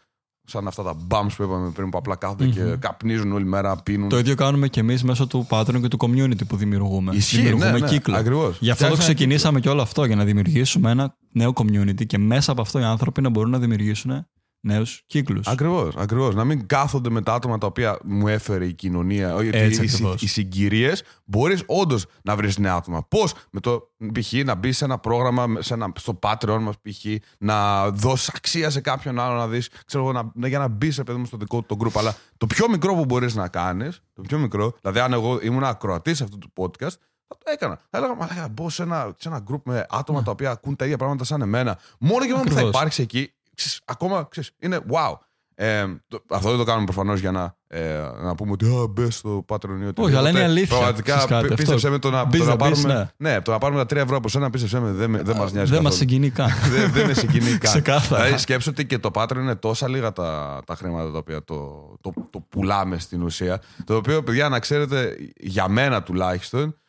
σαν 0.44 0.66
αυτά 0.66 0.82
τα 0.82 0.97
bumps 1.09 1.32
που 1.37 1.42
είπαμε 1.42 1.71
πριν 1.71 1.90
που 1.90 1.99
απλά 1.99 2.16
κάθονται 2.16 2.47
και 2.47 2.76
καπνίζουν 2.78 3.32
όλη 3.32 3.44
μέρα, 3.44 3.76
πίνουν. 3.82 4.09
Το 4.09 4.18
ίδιο 4.18 4.35
κάνουμε 4.35 4.68
και 4.68 4.80
εμείς 4.80 5.02
μέσω 5.04 5.26
του 5.26 5.47
Patreon 5.50 5.80
και 5.80 5.88
του 5.88 5.97
community 6.00 6.47
που 6.49 6.56
δημιουργούμε. 6.56 7.14
Ισχύει, 7.14 7.37
δημιουργούμε 7.37 7.71
ναι, 7.71 7.78
ναι, 7.78 7.88
κύκλο. 7.88 8.16
ακριβώς. 8.16 8.59
Γι' 8.61 8.71
αυτό 8.71 8.85
το 8.85 8.90
Φτιάξαμε 8.94 9.14
ξεκινήσαμε 9.14 9.61
και 9.61 9.68
όλο 9.68 9.82
αυτό, 9.82 10.04
για 10.04 10.16
να 10.16 10.25
δημιουργήσουμε 10.25 10.90
ένα 10.90 11.16
νέο 11.32 11.52
community 11.54 12.06
και 12.06 12.18
μέσα 12.18 12.52
από 12.52 12.61
αυτό 12.61 12.78
οι 12.78 12.85
άνθρωποι 12.85 13.21
να 13.21 13.28
μπορούν 13.28 13.50
να 13.50 13.59
δημιουργήσουν 13.59 14.26
νέους 14.64 15.02
κύκλους. 15.07 15.47
Ακριβώς, 15.47 15.95
ακριβώς. 15.97 16.35
Να 16.35 16.45
μην 16.45 16.66
κάθονται 16.66 17.11
με 17.11 17.23
τα 17.23 17.35
άτομα 17.35 17.59
τα 17.59 17.66
οποία 17.66 17.99
μου 18.04 18.28
έφερε 18.28 18.64
η 18.66 18.75
κοινωνία. 18.75 19.42
Γιατί 19.42 19.59
Έτσι 19.59 19.85
οι, 19.85 19.87
συ- 19.87 19.95
ακριβώς. 19.95 20.23
οι 20.23 20.26
συγκυρίες 20.26 21.02
μπορείς 21.25 21.62
όντως 21.66 22.07
να 22.23 22.37
βρεις 22.37 22.59
νέα 22.59 22.75
άτομα. 22.75 23.04
Πώς 23.09 23.35
με 23.50 23.61
το 23.61 23.90
π.χ. 24.12 24.33
να 24.33 24.54
μπεις 24.54 24.76
σε 24.76 24.85
ένα 24.85 24.99
πρόγραμμα, 24.99 25.47
σε 25.59 25.75
ένα, 25.75 25.92
στο 25.99 26.19
Patreon 26.23 26.59
μας 26.61 26.75
π.χ. 26.83 27.04
να 27.38 27.88
δώσεις 27.90 28.28
αξία 28.28 28.71
σε 28.71 28.81
κάποιον 28.81 29.19
άλλο 29.21 29.35
να 29.37 29.49
δεις, 29.49 29.69
ξέρω 29.87 30.09
εγώ, 30.09 30.33
να, 30.35 30.49
για 30.49 30.59
να 30.59 30.69
μπεις 30.69 30.95
σε 30.95 31.02
παιδί 31.04 31.19
μου 31.19 31.25
στο 31.25 31.37
δικό 31.37 31.62
του 31.62 31.76
το 31.76 31.85
group. 31.85 31.99
Αλλά 31.99 32.14
το 32.37 32.47
πιο 32.47 32.69
μικρό 32.69 32.95
που 32.95 33.04
μπορείς 33.04 33.35
να 33.35 33.49
κάνεις, 33.49 34.00
το 34.14 34.23
πιο 34.23 34.38
μικρό, 34.38 34.73
δηλαδή 34.81 34.99
αν 35.00 35.12
εγώ 35.12 35.38
ήμουν 35.42 35.64
ακροατής 35.64 36.21
αυτού 36.23 36.38
του 36.38 36.52
podcast, 36.57 36.92
θα 37.26 37.38
το 37.38 37.50
έκανα. 37.52 37.81
Θα 37.90 37.99
έλεγα, 37.99 38.14
μα 38.14 38.35
να 38.35 38.49
μπω 38.49 38.71
σε 38.71 38.83
ένα, 38.83 39.14
σε 39.19 39.28
ένα 39.28 39.45
group 39.50 39.61
με 39.64 39.87
άτομα 39.90 40.23
τα 40.23 40.31
οποία 40.31 40.50
ακούν 40.50 40.76
τα 40.76 40.85
ίδια 40.85 40.97
πράγματα 40.97 41.25
σαν 41.25 41.42
εμένα. 41.42 41.78
Μόνο 41.99 42.25
και 42.26 42.31
μόνο 42.31 42.42
που 42.42 42.49
θα 42.49 42.54
Ακριβώς. 42.54 42.75
υπάρξεις 42.76 43.04
εκεί, 43.04 43.33
ξέρεις, 43.56 43.80
ακόμα 43.85 44.26
ξέρεις, 44.30 44.50
είναι 44.59 44.80
wow. 44.90 45.14
Ε, 45.54 45.85
το- 46.09 46.23
αυτό 46.30 46.49
δεν 46.49 46.59
το 46.59 46.64
κάνουμε 46.64 46.85
προφανώς 46.85 47.21
για 47.21 47.30
να, 47.30 47.56
ε, 47.66 47.99
να 48.23 48.35
πούμε 48.35 48.50
ότι 48.52 48.64
«Α, 48.66 48.87
μπες 48.90 49.14
στο 49.16 49.44
Patreon 49.49 49.68
ή 49.68 49.73
οτιδήποτε». 49.73 50.02
Όχι, 50.09 50.14
αλλά 50.16 50.28
είναι 50.28 50.38
η 50.38 50.42
αλήθεια. 50.42 50.76
Πραγματικά 50.76 51.11
Ξέρεις 51.16 51.25
κάτι, 51.26 51.47
πι- 51.47 51.56
πίστεψε 51.56 51.75
αυτό. 51.87 51.90
με 51.90 51.99
το 51.99 52.11
να, 52.11 52.25
Μπεις 52.25 52.40
το 52.40 52.47
να 52.47 52.56
να 52.56 52.68
μπεις, 52.68 52.82
πάρουμε. 52.82 53.11
ναι. 53.16 53.30
Ναι, 53.30 53.40
το 53.40 53.50
να 53.50 53.59
πάρουμε 53.59 53.85
τα 53.85 53.87
3 53.97 54.02
ευρώ 54.02 54.16
από 54.16 54.28
σένα, 54.28 54.50
πίστεψε 54.50 54.80
με, 54.80 54.90
δεν, 54.92 55.11
με- 55.11 55.23
δεν 55.23 55.37
μας 55.37 55.52
νοιάζει. 55.52 55.71
Δεν 55.73 55.82
μας 55.82 55.92
καθόλου. 55.92 56.11
συγκινεί 56.11 56.30
καν. 56.30 56.49
δεν, 56.75 56.92
δεν 56.92 57.06
με 57.06 57.12
συγκινεί 57.14 57.50
καν. 57.50 57.59
Ξεκάθαρα. 57.59 58.23
Δηλαδή, 58.25 58.40
σκέψω 58.42 58.71
ότι 58.71 58.87
και 58.87 58.99
το 58.99 59.11
Patreon 59.14 59.37
είναι 59.37 59.54
τόσα 59.54 59.88
λίγα 59.88 60.12
τα, 60.12 60.61
τα 60.66 60.75
χρήματα 60.75 61.11
τα 61.12 61.18
οποία 61.18 61.44
το, 61.44 61.56
το, 62.00 62.12
το 62.30 62.40
πουλάμε 62.49 62.99
στην 62.99 63.23
ουσία. 63.23 63.61
Το 63.85 63.97
οποίο, 63.97 64.23
παιδιά, 64.23 64.49
να 64.49 64.59
ξέρετε, 64.59 65.16
για 65.40 65.68
μένα 65.68 66.02
τουλάχιστον, 66.02 66.62
ε, 66.62 66.66
δε- 66.66 66.71
ε, 66.71 66.82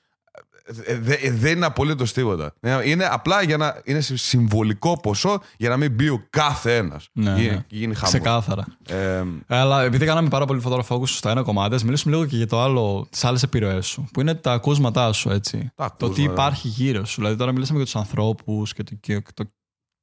δεν 1.32 1.55
είναι 1.55 1.65
απολύτως 1.65 2.13
τίποτα. 2.13 2.53
Ε, 2.60 2.89
Είναι 2.89 3.05
απλά 3.12 3.41
για 3.43 3.58
να 3.58 3.82
είναι 3.84 4.01
σε 4.01 4.17
συμβολικό 4.17 5.00
ποσό 5.00 5.41
για 5.58 5.70
να 5.70 5.77
μην 5.77 5.91
μπει 5.91 6.10
ο 6.10 6.27
κάθε 6.29 6.75
ένας. 6.75 7.08
Ναι, 7.13 7.32
ναι. 7.32 7.39
γίνει, 7.41 7.63
γίνει 7.70 7.93
χαμός. 7.93 8.10
Ξεκάθαρα. 8.10 8.65
Ε, 8.88 9.24
Αλλά 9.48 9.84
επειδή 9.84 10.05
κάναμε 10.05 10.29
πάρα 10.29 10.46
πολύ 10.46 10.60
φωτογραφό 10.60 11.05
στο 11.05 11.29
ένα 11.29 11.41
κομμάτι, 11.41 11.75
ας 11.75 11.84
μιλήσουμε 11.84 12.15
λίγο 12.15 12.25
και 12.27 12.36
για 12.38 12.48
το 12.48 12.62
άλλο, 12.62 13.08
τις 13.10 13.24
άλλες 13.24 13.43
επιρροές 13.43 13.86
σου. 13.88 14.08
Που 14.13 14.22
είναι 14.22 14.36
τα 14.36 14.51
ακούσματά 14.53 15.12
σου, 15.13 15.29
έτσι. 15.29 15.72
Τα 15.75 15.89
το 15.89 15.96
τι 15.98 16.05
ακούσματα. 16.05 16.32
υπάρχει 16.32 16.67
γύρω 16.67 17.05
σου. 17.05 17.15
Δηλαδή, 17.15 17.36
τώρα 17.38 17.51
μιλήσαμε 17.51 17.77
για 17.77 17.86
τους 17.86 17.96
ανθρώπους 17.96 18.74
και, 18.74 18.84
το, 18.84 18.96
και 19.00 19.22
το- 19.34 19.46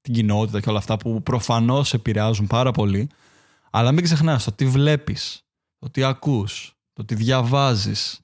την 0.03 0.15
κοινότητα 0.15 0.61
και 0.61 0.69
όλα 0.69 0.79
αυτά 0.79 0.97
που 0.97 1.23
προφανώς 1.23 1.95
επηρεάζουν 1.95 2.47
πάρα 2.47 2.71
πολύ. 2.71 3.09
Αλλά 3.71 3.93
μην 3.93 4.05
ξεχνάς 4.05 4.45
το 4.45 4.53
τι 4.53 4.67
βλέπεις, 4.67 5.43
το 5.79 5.91
τι 5.91 6.03
ακούς, 6.03 6.75
το 6.93 7.05
τι 7.05 7.15
διαβάζεις. 7.15 8.21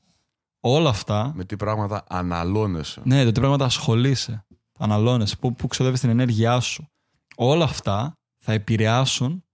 Όλα 0.68 0.88
αυτά. 0.88 1.32
με 1.34 1.44
τι 1.44 1.56
πράγματα 1.56 2.04
αναλώνεσαι. 2.08 3.00
Ναι, 3.04 3.24
το 3.24 3.32
τι 3.32 3.40
πράγματα 3.40 3.64
ασχολείσαι. 3.64 4.46
Αναλώνεσαι, 4.78 5.36
πού, 5.36 5.54
πού 5.54 5.66
ξοδεύεις 5.66 6.00
την 6.00 6.08
ενέργειά 6.08 6.60
σου. 6.60 6.90
Όλα 7.36 7.64
αυτά 7.64 8.18
θα 8.36 8.52
επηρεάσουν 8.52 9.44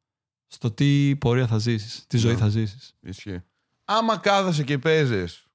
στο 0.47 0.71
τι 0.71 1.17
πορεία 1.17 1.47
θα 1.47 1.59
ζήσεις, 1.59 2.05
τι 2.07 2.17
ζωή 2.17 2.33
Ναι. 2.33 2.39
θα 2.39 2.49
ζήσεις. 2.49 2.95
Ισχύει. 3.01 3.43
Άμα 3.85 4.17
κάθεσαι 4.19 4.65
και 4.65 4.79
παίζεις 4.79 5.47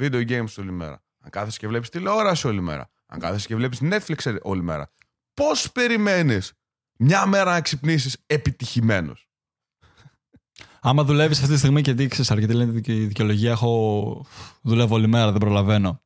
video 0.00 0.28
games 0.28 0.54
όλη 0.58 0.72
μέρα, 0.72 1.02
αν 1.20 1.30
κάθεσαι 1.30 1.58
και 1.58 1.68
βλέπεις 1.68 1.88
τηλεόραση 1.88 2.46
όλη 2.46 2.60
μέρα, 2.60 2.90
αν 3.06 3.18
κάθεσαι 3.18 3.46
και 3.46 3.56
βλέπεις 3.56 3.78
Netflix 3.82 4.36
όλη 4.42 4.62
μέρα, 4.62 4.92
πώς 5.34 5.72
περιμένεις 5.72 6.52
μια 6.98 7.26
μέρα 7.26 7.52
να 7.52 7.60
ξυπνήσεις 7.60 8.16
επιτυχημένος; 8.26 9.28
Άμα 10.84 11.04
δουλεύεις 11.04 11.38
αυτή 11.40 11.52
τη 11.52 11.58
στιγμή 11.58 11.82
και 11.82 11.92
δείξει 11.92 12.22
αρκετή 12.28 12.52
λένε 12.54 12.80
η 12.86 12.92
δικαιολογία, 13.04 13.50
έχω 13.50 14.26
δουλεύω 14.62 14.94
όλη 14.94 15.06
μέρα, 15.06 15.30
δεν 15.30 15.40
προλαβαίνω. 15.40 16.00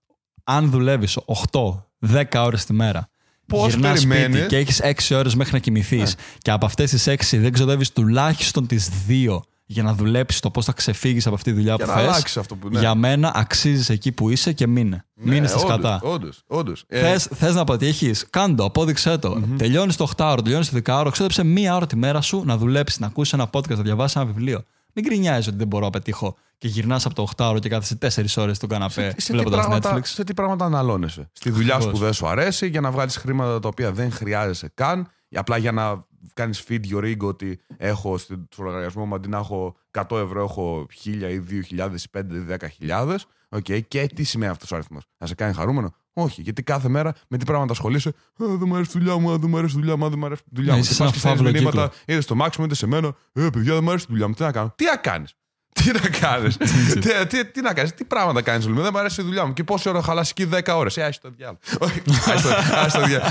Αν 0.45 0.71
δουλεύεις 0.71 1.19
8-10 1.27 2.45
ώρες 2.45 2.65
τη 2.65 2.73
μέρα, 2.73 3.09
Πώς 3.47 3.69
γυρνάς 3.75 3.93
περιμένεις- 3.93 4.25
σπίτι 4.37 4.47
και 4.49 4.57
έχεις 4.57 4.81
6 4.81 5.15
ώρες 5.15 5.35
μέχρι 5.35 5.53
να 5.53 5.59
κοιμηθείς 5.59 6.15
Ναι. 6.17 6.23
και 6.39 6.51
από 6.51 6.67
αυτές 6.67 6.91
τις 6.91 7.07
6 7.07 7.39
δεν 7.39 7.53
ξοδεύεις 7.53 7.93
τουλάχιστον 7.93 8.67
τις 8.67 8.91
2 9.07 9.43
για 9.67 9.83
να 9.83 9.95
δουλέψεις 9.95 10.41
το 10.41 10.51
πώς 10.51 10.65
θα 10.65 10.73
ξεφύγεις 10.73 11.27
από 11.27 11.35
αυτή 11.35 11.51
τη 11.51 11.57
δουλειά 11.57 11.75
Για 11.75 11.85
που 11.85 11.91
να 11.91 11.97
θες. 11.99 12.07
αλλάξεις 12.09 12.37
αυτό 12.37 12.57
που 12.57 12.69
ναι. 12.69 12.79
Για 12.79 12.95
μένα 12.95 13.33
αξίζεις 13.35 13.89
εκεί 13.89 14.13
που 14.13 14.31
είσαι 14.31 14.53
και 14.53 14.67
μείνε. 14.67 15.05
Μείνε 15.15 15.47
στα 15.47 15.59
σκατά. 15.59 16.01
Όντως, 16.03 16.43
όντως. 16.47 16.85
Θες, 16.89 17.25
θες 17.35 17.55
να 17.55 17.65
πετύχει, 17.65 18.11
κάντο, 18.31 18.65
απόδειξέ 18.65 19.19
το. 19.19 19.43
Τελειώνεις 19.57 19.97
το 19.97 20.11
8ωρο, 20.17 20.39
τελειώνεις 20.43 20.71
το 20.71 20.81
10ωρο, 20.87 21.09
ξόδεψε 21.13 21.45
μία 21.45 21.77
ώρα 21.77 21.87
τη 21.87 21.97
μέρα 21.97 22.21
σου 22.21 22.43
να 22.45 22.57
δουλέψεις, 22.57 22.99
να 23.01 23.07
ακούσεις 23.07 23.33
ένα 23.33 23.51
podcast, 23.53 23.77
να 23.77 23.83
διαβάσεις 23.83 24.17
ένα 24.17 24.25
βιβλίο. 24.25 24.63
Μην 24.93 25.05
γκρινιάζεις 25.05 25.47
ότι 25.47 25.57
δεν 25.57 25.67
μπορώ 25.67 25.85
να 25.85 25.91
πετύχω 25.91 26.37
και 26.59 26.69
γυρνάς 26.69 27.07
από 27.07 27.15
το 27.15 27.29
8ωρο 27.37 27.59
και 27.61 27.69
κάθεσαι 27.69 27.95
4 27.95 28.43
ώρες 28.43 28.57
στον 28.57 28.69
καναπέ 28.69 29.15
σε, 29.17 29.27
τι 29.27 29.33
βλέποντας 29.33 29.61
πράγματα, 29.61 29.97
Netflix. 29.97 30.03
σε 30.05 30.25
τι 30.25 30.35
πράγματα 30.35 30.65
αναλώνεσαι; 30.65 31.29
Στη 31.33 31.51
δουλειά 31.51 31.69
σου 31.69 31.77
Ακριβώς. 31.77 31.99
που 31.99 32.05
δεν 32.05 32.13
σου 32.13 32.27
αρέσει, 32.29 32.69
για 32.69 32.81
να 32.81 32.91
βγάλεις 32.91 33.17
χρήματα 33.17 33.61
τα 33.61 33.69
οποία 33.69 33.93
δεν 33.93 34.13
χρειάζεσαι 34.13 34.71
καν, 34.75 35.09
ή 35.29 35.37
απλά 35.37 35.57
για 35.57 35.73
να 35.73 36.05
κάνεις 36.37 36.65
feed 36.69 36.81
your 36.93 37.03
ego 37.17 37.27
ότι 37.29 37.61
έχω 37.77 38.19
στον 38.19 38.49
λογαριασμό 38.59 39.05
μου 39.07 39.15
αντί 39.15 39.29
να 39.29 39.39
έχω 39.39 39.77
100 39.91 40.17
ευρώ, 40.17 40.43
έχω 40.43 40.87
1000 41.05 41.07
ή 41.07 41.39
2000 41.41 42.01
ή 42.03 42.11
5 42.19 42.23
ή 42.33 42.57
10.000. 42.89 43.17
Okay. 43.57 43.81
Και 43.89 44.07
τι 44.15 44.23
σημαίνει 44.25 44.51
αυτός 44.53 44.71
ο 44.71 44.75
αριθμός; 44.75 45.03
Να 45.19 45.27
σε 45.27 45.35
κάνει 45.35 45.55
χαρούμενο; 45.55 45.95
Όχι, 46.13 46.43
γιατί 46.43 46.63
κάθε 46.63 46.89
μέρα 46.89 47.15
με 47.29 47.37
τι 47.39 47.45
πράγματα 47.45 47.73
ασχολείσαι. 47.73 48.09
Α, 48.09 48.13
δεν 48.37 48.63
μου 48.67 48.75
αρέσει 48.75 48.91
η 48.97 48.99
δουλειά 49.01 49.17
μου, 49.19 49.31
α, 49.33 49.39
δεν 49.39 49.51
μου 49.51 49.59
αρέσει 49.59 49.77
η 49.77 49.79
δουλειά 49.79 49.97
μου, 49.97 50.05
α, 50.05 50.09
δεν 50.09 50.19
μου 50.19 50.27
αρέσει 50.27 50.43
η 50.45 50.51
δουλειά 50.55 50.73
Ναι, 50.73 50.79
μου. 50.79 50.85
είσαι 50.85 50.95
Και 50.95 50.95
σε 50.97 51.03
πας 51.03 51.13
ένα 51.25 51.33
και 51.33 51.35
στέλνεις 51.35 51.53
φαύλο 51.53 51.71
μηνύματα, 51.71 51.89
κύκλο. 51.97 52.13
είτε 52.15 52.21
στο 52.21 52.35
Μάξιμο 52.35 52.67
είτε 52.67 52.75
σε 52.75 52.87
μένα. 52.87 53.15
Ε, 53.33 53.49
παιδιά, 53.53 53.75
δεν 53.75 53.83
μου 53.83 53.89
αρέσει 53.91 54.05
η 54.05 54.09
δουλειά 54.11 54.29
μου. 54.29 54.35
Τι 54.35 54.43
να 54.43 54.53
κάνω. 54.53 54.73
Τι 54.77 54.85
να 54.85 54.97
κάνεις; 54.97 55.35
Τι 55.77 55.91
να 55.93 56.19
κάνεις; 56.19 56.57
τι, 57.01 57.27
τι, 57.27 57.45
τι 57.47 57.61
να 57.61 57.73
κάνεις, 57.75 57.95
τι 57.95 58.05
πράγματα 58.05 58.43
κάνεις 58.43 58.65
όλη 58.65 58.73
μέρα. 58.75 58.85
Δεν 58.85 58.93
μου 58.95 59.01
αρέσει 59.01 59.21
η 59.21 59.25
δουλειά 59.25 59.47
μου. 59.47 59.53
Και 59.53 59.65
πόση 59.65 59.89
ώρα 59.89 60.03
χαλάσει 60.03 60.33
εκεί 60.37 60.51
10 60.55 60.75
ώρες; 60.77 60.97
Ε, 60.97 61.03
άσχη 61.03 61.21
το 61.21 61.31
διάλογο. 61.37 61.59
Όχι, 61.81 62.03
άσχη 62.09 62.43
το- 62.49 62.77
άσχη 62.77 62.99
το 62.99 63.05
διάλογο. 63.07 63.31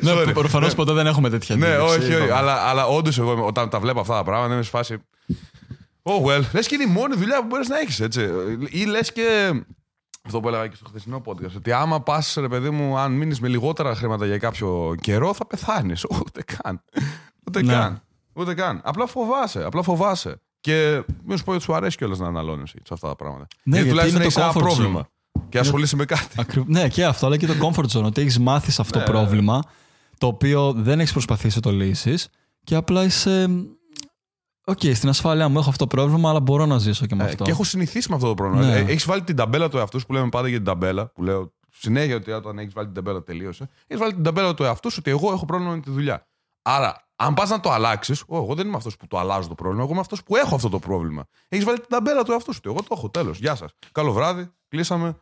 Ναι, 0.00 0.12
Sorry. 0.12 0.34
προφανώς 0.34 0.74
ποτέ 0.74 0.92
δεν 0.92 1.06
έχουμε 1.06 1.30
τέτοια 1.30 1.56
Ναι, 1.56 1.66
αντίληψη, 1.66 1.96
όχι, 1.96 2.04
όχι. 2.14 2.14
είπαμε. 2.24 2.32
Αλλά, 2.32 2.54
αλλά 2.54 2.86
όντως 2.86 3.18
εγώ 3.18 3.46
όταν 3.46 3.68
τα 3.68 3.80
βλέπω 3.80 4.00
αυτά 4.00 4.14
τα 4.14 4.22
πράγματα 4.24 4.54
είμαι 4.54 4.62
σε 4.62 4.70
φάση. 4.70 4.96
Oh 6.02 6.26
well. 6.26 6.42
Λες 6.52 6.66
και 6.66 6.74
είναι 6.74 6.84
η 6.84 6.92
μόνη 6.92 7.16
δουλειά 7.16 7.40
που 7.40 7.46
μπορείς 7.46 7.68
να 7.68 7.78
έχεις, 7.78 8.00
έτσι. 8.00 8.28
Ή 8.70 8.84
λες 8.84 9.12
και. 9.12 9.52
Αυτό 10.26 10.40
που 10.40 10.48
έλεγα 10.48 10.66
και 10.66 10.76
στο 10.76 10.84
χθεσινό 10.88 11.22
podcast. 11.26 11.54
Ότι 11.56 11.72
άμα 11.72 12.00
πας, 12.02 12.36
ρε 12.40 12.48
παιδί 12.48 12.70
μου, 12.70 12.98
αν 12.98 13.12
μείνεις 13.12 13.40
με 13.40 13.48
λιγότερα 13.48 13.94
χρήματα 13.94 14.26
για 14.26 14.38
κάποιο 14.38 14.94
καιρό, 15.00 15.34
θα 15.34 15.46
πεθάνεις. 15.46 16.04
Ούτε 16.10 16.42
καν. 16.62 16.82
Ούτε 17.46 17.62
Ναι. 17.62 17.72
καν. 17.72 18.02
Ούτε 18.32 18.54
καν. 18.54 18.80
Απλά 18.84 19.06
φοβάσαι. 19.06 19.64
Απλά 19.64 19.82
φοβάσαι. 19.82 20.40
Και 20.66 21.02
μην 21.24 21.38
σου 21.38 21.44
πω 21.44 21.52
ότι 21.52 21.62
σου 21.62 21.74
αρέσει 21.74 21.96
κιόλας 21.96 22.18
να 22.18 22.26
αναλώνεσαι 22.26 22.76
σε 22.84 22.94
αυτά 22.94 23.08
τα 23.08 23.16
πράγματα. 23.16 23.46
Ναι, 23.62 23.74
γιατί 23.76 23.88
τουλάχιστον 23.90 24.20
είναι 24.22 24.30
το 24.32 24.40
έχεις 24.40 24.56
ένα 24.56 24.64
comfort 24.64 24.70
zone. 24.72 24.74
πρόβλημα. 24.74 25.08
Και 25.48 25.58
ασχολείσαι 25.58 25.96
με 25.96 26.04
κάτι. 26.04 26.34
Ακρι- 26.36 26.68
Ναι, 26.68 26.88
και 26.88 27.04
αυτό, 27.04 27.26
αλλά 27.26 27.36
και 27.36 27.46
το 27.46 27.54
comfort 27.60 27.86
zone. 27.98 28.02
Ότι 28.04 28.20
έχεις 28.20 28.38
μάθει 28.38 28.70
σε 28.70 28.80
αυτό 28.80 28.92
το 28.92 29.04
Ναι. 29.04 29.10
πρόβλημα, 29.18 29.62
το 30.18 30.26
οποίο 30.26 30.72
δεν 30.72 31.00
έχεις 31.00 31.12
προσπαθήσει 31.12 31.56
να 31.56 31.62
το 31.62 31.70
λύσεις 31.70 32.28
και 32.64 32.74
απλά 32.74 33.04
είσαι. 33.04 33.48
Οκ, 34.64 34.78
στην 34.94 35.08
ασφάλειά 35.08 35.48
μου 35.48 35.58
έχω 35.58 35.68
αυτό 35.70 35.86
το 35.86 35.96
πρόβλημα, 35.96 36.30
αλλά 36.30 36.40
μπορώ 36.40 36.66
να 36.66 36.78
ζήσω 36.78 37.06
και 37.06 37.14
με 37.14 37.22
Ε, 37.24 37.26
αυτό. 37.26 37.44
και 37.44 37.50
έχω 37.50 37.64
συνηθίσει 37.64 38.08
με 38.08 38.14
αυτό 38.14 38.26
το 38.28 38.34
πρόβλημα. 38.34 38.64
Ναι. 38.66 38.78
έχεις 38.78 39.04
βάλει 39.04 39.22
την 39.22 39.36
ταμπέλα 39.36 39.68
του 39.68 39.76
εαυτού 39.78 40.00
σου 40.00 40.06
που 40.06 40.12
λέμε 40.12 40.28
πάντα 40.28 40.48
για 40.48 40.56
την 40.56 40.66
ταμπέλα. 40.66 41.06
Που 41.12 41.22
λέω 41.22 41.52
συνέχεια 41.70 42.16
ότι 42.16 42.30
όταν 42.30 42.58
έχεις 42.58 42.72
βάλει 42.72 42.86
την 42.86 42.96
ταμπέλα 42.96 43.22
τελείωσε. 43.22 43.68
Έχεις 43.86 44.02
βάλει 44.02 44.14
την 44.14 44.22
ταμπέλα 44.22 44.54
του 44.54 44.62
εαυτού 44.64 44.90
σου 44.90 44.96
ότι 45.00 45.10
εγώ 45.10 45.32
έχω 45.32 45.44
πρόβλημα 45.44 45.72
με 45.72 45.80
τη 45.80 45.90
δουλειά. 45.90 46.26
Άρα, 46.62 47.05
αν 47.16 47.34
πας 47.34 47.50
να 47.50 47.60
το 47.60 47.70
αλλάξεις, 47.70 48.24
εγώ 48.30 48.54
δεν 48.54 48.66
είμαι 48.66 48.76
αυτός 48.76 48.96
που 48.96 49.06
το 49.06 49.18
αλλάζω 49.18 49.48
το 49.48 49.54
πρόβλημα. 49.54 49.82
Εγώ 49.82 49.92
είμαι 49.92 50.00
αυτός 50.00 50.22
που 50.22 50.36
έχω 50.36 50.54
αυτό 50.54 50.68
το 50.68 50.78
πρόβλημα. 50.78 51.26
Έχεις 51.48 51.64
βάλει 51.64 51.78
την 51.78 51.88
ταμπέλα 51.88 52.22
του 52.22 52.32
εαυτού 52.32 52.52
σου. 52.52 52.60
ότι 52.64 52.70
Εγώ 52.70 52.82
το 52.82 52.94
έχω. 52.96 53.10
Τέλος. 53.10 53.38
Γεια 53.38 53.54
σας. 53.54 53.70
Καλό 53.92 54.12
βράδυ. 54.12 54.50
Κλείσαμε. 54.68 55.16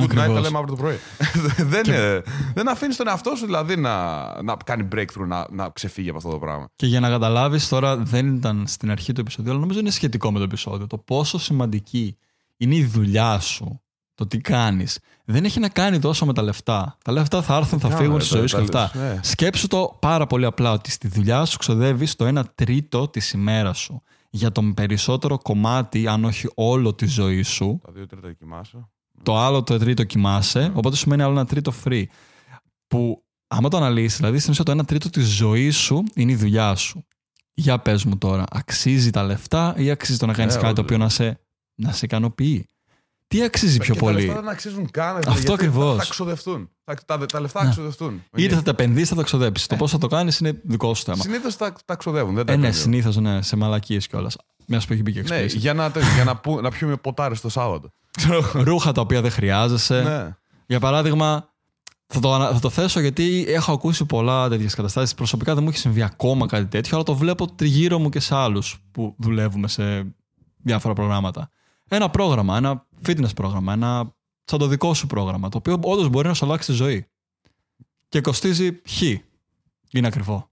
Good 0.00 0.02
night, 0.02 0.04
Ακριβώς. 0.04 0.34
τα 0.34 0.40
λέμε 0.40 0.58
αύριο 0.58 0.74
το 0.76 0.82
πρωί. 0.82 0.98
δεν, 1.72 1.82
ε, 1.88 2.22
δεν 2.54 2.68
αφήνεις 2.68 2.96
τον 2.96 3.08
εαυτό 3.08 3.34
σου 3.36 3.44
δηλαδή 3.44 3.76
να, 3.76 4.22
να 4.42 4.56
κάνει 4.64 4.88
breakthrough, 4.94 5.26
να, 5.26 5.46
να 5.50 5.70
ξεφύγει 5.70 6.08
από 6.08 6.18
αυτό 6.18 6.30
το 6.30 6.38
πράγμα. 6.38 6.68
Και 6.76 6.86
για 6.86 7.00
να 7.00 7.08
καταλάβεις 7.08 7.68
τώρα, 7.68 7.96
δεν 7.96 8.36
ήταν 8.36 8.66
στην 8.66 8.90
αρχή 8.90 9.12
του 9.12 9.20
επεισόδου, 9.20 9.50
αλλά 9.50 9.58
νομίζω 9.58 9.78
είναι 9.78 9.90
σχετικό 9.90 10.32
με 10.32 10.38
το 10.38 10.44
επεισόδιο. 10.44 10.86
Το 10.86 10.98
πόσο 10.98 11.38
σημαντική 11.38 12.16
είναι 12.56 12.74
η 12.74 12.84
δουλειά 12.84 13.38
σου, 13.38 13.82
το 14.16 14.26
τι 14.26 14.38
κάνεις, 14.40 14.98
δεν 15.24 15.44
έχει 15.44 15.60
να 15.60 15.68
κάνει 15.68 15.98
τόσο 15.98 16.26
με 16.26 16.32
τα 16.32 16.42
λεφτά. 16.42 16.98
Τα 17.04 17.12
λεφτά 17.12 17.42
θα 17.42 17.56
έρθουν, 17.56 17.80
θα 17.80 17.88
Κάνε, 17.88 18.00
φύγουν 18.00 18.18
τα- 18.18 18.24
στη 18.24 18.36
ζωή 18.36 18.46
σου 18.46 18.56
τα 18.56 18.62
και 18.62 18.76
αυτά. 18.78 19.00
λες, 19.00 19.14
ναι. 19.14 19.20
Σκέψου 19.22 19.66
το 19.66 19.96
πάρα 20.00 20.26
πολύ 20.26 20.44
απλά 20.44 20.72
ότι 20.72 20.90
στη 20.90 21.08
δουλειά 21.08 21.44
σου 21.44 21.58
ξοδεύεις 21.58 22.16
το 22.16 22.24
1 22.26 22.42
τρίτο 22.54 23.08
της 23.08 23.30
ημέρας 23.32 23.78
σου. 23.78 24.02
Για 24.30 24.52
τον 24.52 24.74
περισσότερο 24.74 25.38
κομμάτι, 25.38 26.06
αν 26.06 26.24
όχι 26.24 26.48
όλο 26.54 26.94
τη 26.94 27.06
ζωή 27.06 27.42
σου, 27.42 27.80
Τα 27.84 27.92
δύο 27.92 28.06
τρίτα 28.06 28.32
κοιμάσαι. 28.32 28.88
το 29.22 29.38
άλλο 29.38 29.62
το 29.62 29.78
τρίτο 29.78 30.04
κοιμάσαι, 30.04 30.70
οπότε 30.74 30.96
σημαίνει 30.96 31.22
άλλο 31.22 31.32
ένα 31.32 31.46
τρίτο 31.46 31.72
free. 31.84 32.04
Που 32.86 33.24
άμα 33.48 33.68
το 33.68 33.76
αναλύσεις, 33.76 34.16
δηλαδή 34.16 34.38
στην 34.38 34.50
ουσία 34.52 34.64
το 34.64 34.70
ένα 34.70 34.84
τρίτο 34.84 35.10
της 35.10 35.26
ζωής 35.28 35.76
σου 35.76 36.04
είναι 36.14 36.32
η 36.32 36.36
δουλειά 36.36 36.74
σου. 36.74 37.06
Για 37.54 37.78
πες 37.78 38.04
μου 38.04 38.18
τώρα, 38.18 38.44
αξίζει 38.50 39.10
τα 39.10 39.22
λεφτά 39.24 39.74
ή 39.76 39.90
αξίζει 39.90 40.18
το 40.18 40.26
να 40.26 40.32
κάνεις 40.32 40.54
Ε, 40.54 40.58
κάτι 40.60 40.74
το 40.74 40.80
όντως. 40.80 40.84
οποίο 40.84 40.98
να 40.98 41.08
σε, 41.08 41.40
να 41.74 41.92
σε 41.92 42.04
ικανοποιεί; 42.04 42.66
Τι 43.28 43.42
αξίζει 43.42 43.76
πιο 43.78 43.94
και 43.94 44.00
Τα 44.00 44.06
πολύ; 44.06 44.24
λεφτά 44.24 44.40
δεν 44.40 44.48
αξίζουν 44.48 44.90
καν. 44.90 45.16
Αυτό 45.16 45.30
γιατί 45.32 45.52
ακριβώς. 45.52 45.96
Θα, 45.96 46.02
θα 46.02 46.10
ξοδευτούν. 46.10 46.70
Θα, 46.84 46.94
τα, 47.06 47.26
τα 47.26 47.40
λεφτά 47.40 47.64
Ναι. 47.64 47.70
ξοδευτούν. 47.70 48.22
Είτε 48.36 48.54
θα 48.54 48.62
τα 48.62 48.70
επενδύσεις, 48.70 49.08
θα 49.08 49.14
τα 49.14 49.22
ξοδέψεις. 49.22 49.66
Το 49.66 49.76
πώς 49.76 49.90
θα 49.90 49.98
το 49.98 50.06
κάνεις 50.06 50.38
είναι 50.38 50.60
δικό 50.64 50.94
σου 50.94 51.02
θέμα. 51.04 51.22
Συνήθως 51.22 51.56
τα, 51.56 51.72
τα 51.84 51.94
ξοδεύουν. 51.96 52.34
Δεν 52.34 52.46
τα 52.46 52.52
Ε, 52.52 52.56
ναι, 52.56 52.62
επενδύουν. 52.66 52.84
συνήθως 52.84 53.16
ναι, 53.16 53.42
σε 53.42 53.56
μαλακίες 53.56 54.06
κιόλας. 54.06 54.36
Μιας 54.66 54.86
που 54.86 54.92
έχει 54.92 55.02
μπει 55.02 55.12
και 55.12 55.22
Ναι, 55.22 55.42
explicit. 55.44 55.56
για 55.56 55.74
να, 55.74 55.92
για 56.14 56.24
να, 56.24 56.36
πού- 56.36 56.60
να 56.60 56.70
πιούμε 56.70 56.96
ποτάρι 56.96 57.38
το 57.38 57.48
Σάββατο. 57.48 57.88
Ρούχα 58.52 58.92
τα 58.92 59.00
οποία 59.00 59.20
δεν 59.20 59.30
χρειάζεσαι. 59.30 60.02
ναι. 60.02 60.36
Για 60.66 60.80
παράδειγμα, 60.80 61.48
Θα 62.06 62.20
το, 62.20 62.34
ανα- 62.34 62.50
θα 62.52 62.58
το 62.58 62.70
θέσω 62.70 63.00
γιατί 63.00 63.44
έχω 63.48 63.72
ακούσει 63.72 64.04
πολλά 64.04 64.48
τέτοιες 64.48 64.74
καταστάσεις. 64.74 65.14
Προσωπικά 65.14 65.54
δεν 65.54 65.62
μου 65.62 65.68
έχει 65.68 65.78
συμβεί 65.78 66.02
ακόμα 66.02 66.46
κάτι 66.46 66.66
τέτοιο, 66.66 66.90
αλλά 66.96 67.04
το 67.04 67.14
βλέπω 67.14 67.52
τριγύρω 67.52 67.98
μου 67.98 68.08
και 68.08 68.20
σε 68.20 68.34
άλλους 68.34 68.78
που 68.92 69.14
δουλεύουμε 69.18 69.68
σε 69.68 70.14
διάφορα 70.62 70.94
προγράμματα. 70.94 71.50
Ένα 71.88 72.08
πρόγραμμα, 72.10 72.56
ένα 72.56 72.85
fitness 73.06 73.34
πρόγραμμα, 73.34 73.72
ένα 73.72 74.14
σαν 74.44 74.58
το 74.58 74.66
δικό 74.66 74.94
σου 74.94 75.06
πρόγραμμα, 75.06 75.48
το 75.48 75.58
οποίο 75.58 75.78
όντως 75.82 76.08
μπορεί 76.08 76.28
να 76.28 76.34
σου 76.34 76.44
αλλάξει 76.44 76.70
τη 76.70 76.76
ζωή. 76.76 77.06
Και 78.08 78.20
κοστίζει 78.20 78.80
χ. 78.88 79.02
Είναι 79.90 80.06
ακριβό. 80.06 80.50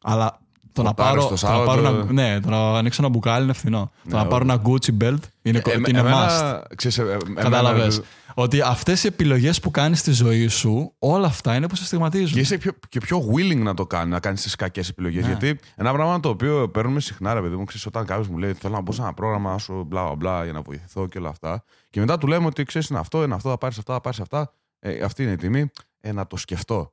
Αλλά 0.00 0.45
το 0.76 0.82
να 0.82 0.94
Πορτάρεις 0.94 1.24
πάρω, 1.24 1.34
το 1.34 1.40
το 1.40 1.46
να 1.46 1.64
πάρω 1.64 1.82
Σάββατο. 1.82 2.12
ένα, 2.12 2.12
ναι, 2.12 2.40
το 2.40 2.50
να 2.50 2.78
ανοίξω 2.78 3.02
ένα 3.02 3.10
μπουκάλι 3.10 3.44
είναι 3.44 3.52
φθηνό. 3.52 3.90
το 4.08 4.16
Ναι, 4.16 4.22
να 4.22 4.26
πάρω 4.26 4.44
ένα 4.44 4.62
Gucci 4.64 5.02
belt 5.02 5.18
είναι, 5.42 5.62
Ε, 5.64 5.72
είναι 5.88 5.98
εμένα, 5.98 6.26
must. 6.60 6.62
ξέρεις, 6.76 6.98
ε, 6.98 7.02
ε, 7.02 7.04
εμένα- 7.12 7.42
Κατάλαβες. 7.42 8.00
Ότι 8.38 8.60
αυτές 8.60 9.04
οι 9.04 9.06
επιλογές 9.06 9.60
που 9.60 9.70
κάνεις 9.70 9.98
στη 9.98 10.12
ζωή 10.12 10.48
σου, 10.48 10.94
όλα 10.98 11.26
αυτά 11.26 11.54
είναι 11.54 11.68
που 11.68 11.74
σε 11.74 11.80
Και 11.80 11.86
στιγματίζουν. 11.86 12.38
είσαι 12.40 12.58
πιο, 12.58 12.72
και 12.88 13.00
πιο 13.00 13.28
willing 13.34 13.56
να 13.62 13.74
το 13.74 13.86
κάνεις, 13.86 14.12
να 14.12 14.20
κάνεις 14.20 14.42
τις 14.42 14.54
κακές 14.56 14.88
επιλογές. 14.88 15.22
Ναι. 15.22 15.28
Γιατί 15.28 15.58
ένα 15.76 15.92
πράγμα 15.92 16.20
το 16.20 16.28
οποίο 16.28 16.68
παίρνουμε 16.68 17.00
συχνά, 17.00 17.34
ρε 17.34 17.40
παιδί 17.40 17.56
μου, 17.56 17.64
ξέρεις, 17.64 17.86
όταν 17.86 18.04
κάποιος 18.06 18.28
μου 18.28 18.38
λέει 18.38 18.52
Θέλω 18.52 18.74
να 18.74 18.80
μπω 18.80 18.92
σε 18.92 19.02
ένα 19.02 19.12
πρόγραμμα 19.14 19.58
σου, 19.58 19.84
μπλα 19.86 20.02
μπλα 20.02 20.14
μπλα, 20.14 20.44
για 20.44 20.52
να 20.52 20.60
βοηθηθώ 20.62 21.06
και 21.08 21.18
όλα 21.18 21.28
αυτά. 21.28 21.64
Και 21.90 22.00
μετά 22.00 22.18
του 22.18 22.26
λέμε 22.26 22.46
ότι 22.46 22.62
ξέρεις, 22.64 22.88
είναι 22.88 22.98
αυτό, 22.98 23.22
είναι 23.22 23.34
αυτό, 23.34 23.48
θα 23.50 23.58
πάρεις 23.58 23.78
αυτά, 23.78 23.92
θα 23.92 24.00
πάρεις 24.00 24.20
αυτά. 24.20 24.52
Ε, 24.78 25.00
αυτή 25.04 25.22
είναι 25.22 25.32
η 25.32 25.36
τιμή. 25.36 25.70
Ε, 26.00 26.12
να 26.12 26.26
το 26.26 26.36
σκεφτώ. 26.36 26.92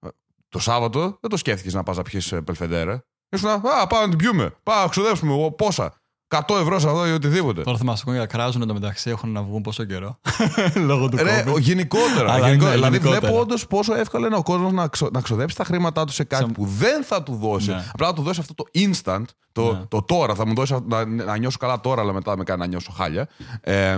Ε, 0.00 0.08
Το 0.48 0.58
Σάββατο 0.58 1.00
δεν 1.20 1.30
το 1.30 1.36
σκέφτηκες 1.36 1.74
να 1.74 1.82
πας 1.82 1.96
να 1.96 2.02
πιεις 2.02 2.34
πελφεντέρα. 2.44 3.04
Ήσουν, 3.30 3.48
α, 3.48 3.86
πάω 3.86 4.00
να 4.00 4.08
την 4.08 4.18
πιούμε. 4.18 4.54
Πάω 4.62 4.82
να 4.82 4.88
ξοδέψουμε 4.88 5.32
εγώ 5.32 5.50
πόσα. 5.50 5.92
100 6.28 6.40
ευρώ 6.60 6.78
σε 6.78 6.86
αυτό 6.88 7.06
ή 7.06 7.12
οτιδήποτε. 7.12 7.62
Τώρα 7.62 7.78
θυμάσαι 7.78 8.04
ακόμα 8.08 8.26
κράζουν 8.26 8.62
εντωμεταξύ, 8.62 9.10
έχουν 9.10 9.32
να 9.32 9.42
βγουν 9.42 9.62
πόσο 9.62 9.84
καιρό. 9.84 10.20
Λόγω 10.74 11.08
του 11.08 11.16
Ρε, 11.16 11.44
COVID. 11.46 11.52
ο- 11.54 11.58
γενικότερα. 11.58 12.32
Αλλά 12.32 12.46
γενικό- 12.48 12.64
ναι, 12.66 12.72
δηλαδή, 12.72 12.92
γενικότερα. 12.96 13.20
βλέπω 13.20 13.40
όντως 13.40 13.66
πόσο 13.66 13.94
εύκολο 13.94 14.26
είναι 14.26 14.36
ο 14.36 14.42
κόσμος 14.42 14.72
να, 14.72 14.88
ξο, 14.88 15.08
να 15.12 15.20
ξοδέψει 15.20 15.56
τα 15.56 15.64
χρήματά 15.64 16.04
του 16.04 16.12
σε 16.12 16.24
κάτι 16.24 16.42
Σαν- 16.42 16.52
που 16.52 16.64
δεν 16.66 17.04
θα 17.04 17.22
του 17.22 17.34
δώσει. 17.34 17.70
Ναι. 17.70 17.84
Απλά 17.92 18.06
να 18.06 18.12
του 18.14 18.22
δώσει 18.22 18.40
αυτό 18.40 18.54
το 18.54 18.64
instant, 18.74 19.24
το, 19.52 19.72
Ναι. 19.72 19.84
το 19.88 20.02
τώρα. 20.02 20.34
Θα 20.34 20.46
μου 20.46 20.54
δώσει 20.54 20.72
αυτό- 20.74 20.86
να, 20.88 21.04
να 21.04 21.36
νιώσω 21.38 21.58
καλά 21.58 21.80
τώρα, 21.80 22.02
αλλά 22.02 22.12
μετά 22.12 22.36
με 22.36 22.44
κάνει 22.44 22.60
να 22.60 22.66
νιώσω 22.66 22.92
χάλια. 22.92 23.28
Ε, 23.60 23.96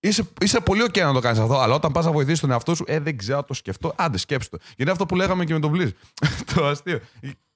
Είσαι, 0.00 0.22
είσαι 0.40 0.60
πολύ 0.60 0.82
OK 0.88 1.00
να 1.00 1.12
το 1.12 1.20
κάνεις 1.20 1.38
αυτό, 1.38 1.58
αλλά 1.58 1.74
όταν 1.74 1.92
πας 1.92 2.04
να 2.04 2.12
βοηθήσεις 2.12 2.40
τον 2.40 2.50
εαυτό 2.50 2.74
σου, 2.74 2.84
ε, 2.86 3.00
δεν 3.00 3.16
ξέρω, 3.16 3.42
το 3.44 3.54
σκεφτώ. 3.54 3.92
Άντε, 3.96 4.18
σκέψτε 4.18 4.56
το. 4.56 4.62
Γιατί 4.66 4.82
είναι 4.82 4.90
αυτό 4.90 5.06
που 5.06 5.16
λέγαμε 5.16 5.44
και 5.44 5.52
με 5.52 5.60
τον 5.60 5.72
Bliss. 5.76 5.90
το 6.54 6.66
αστείο. 6.66 7.00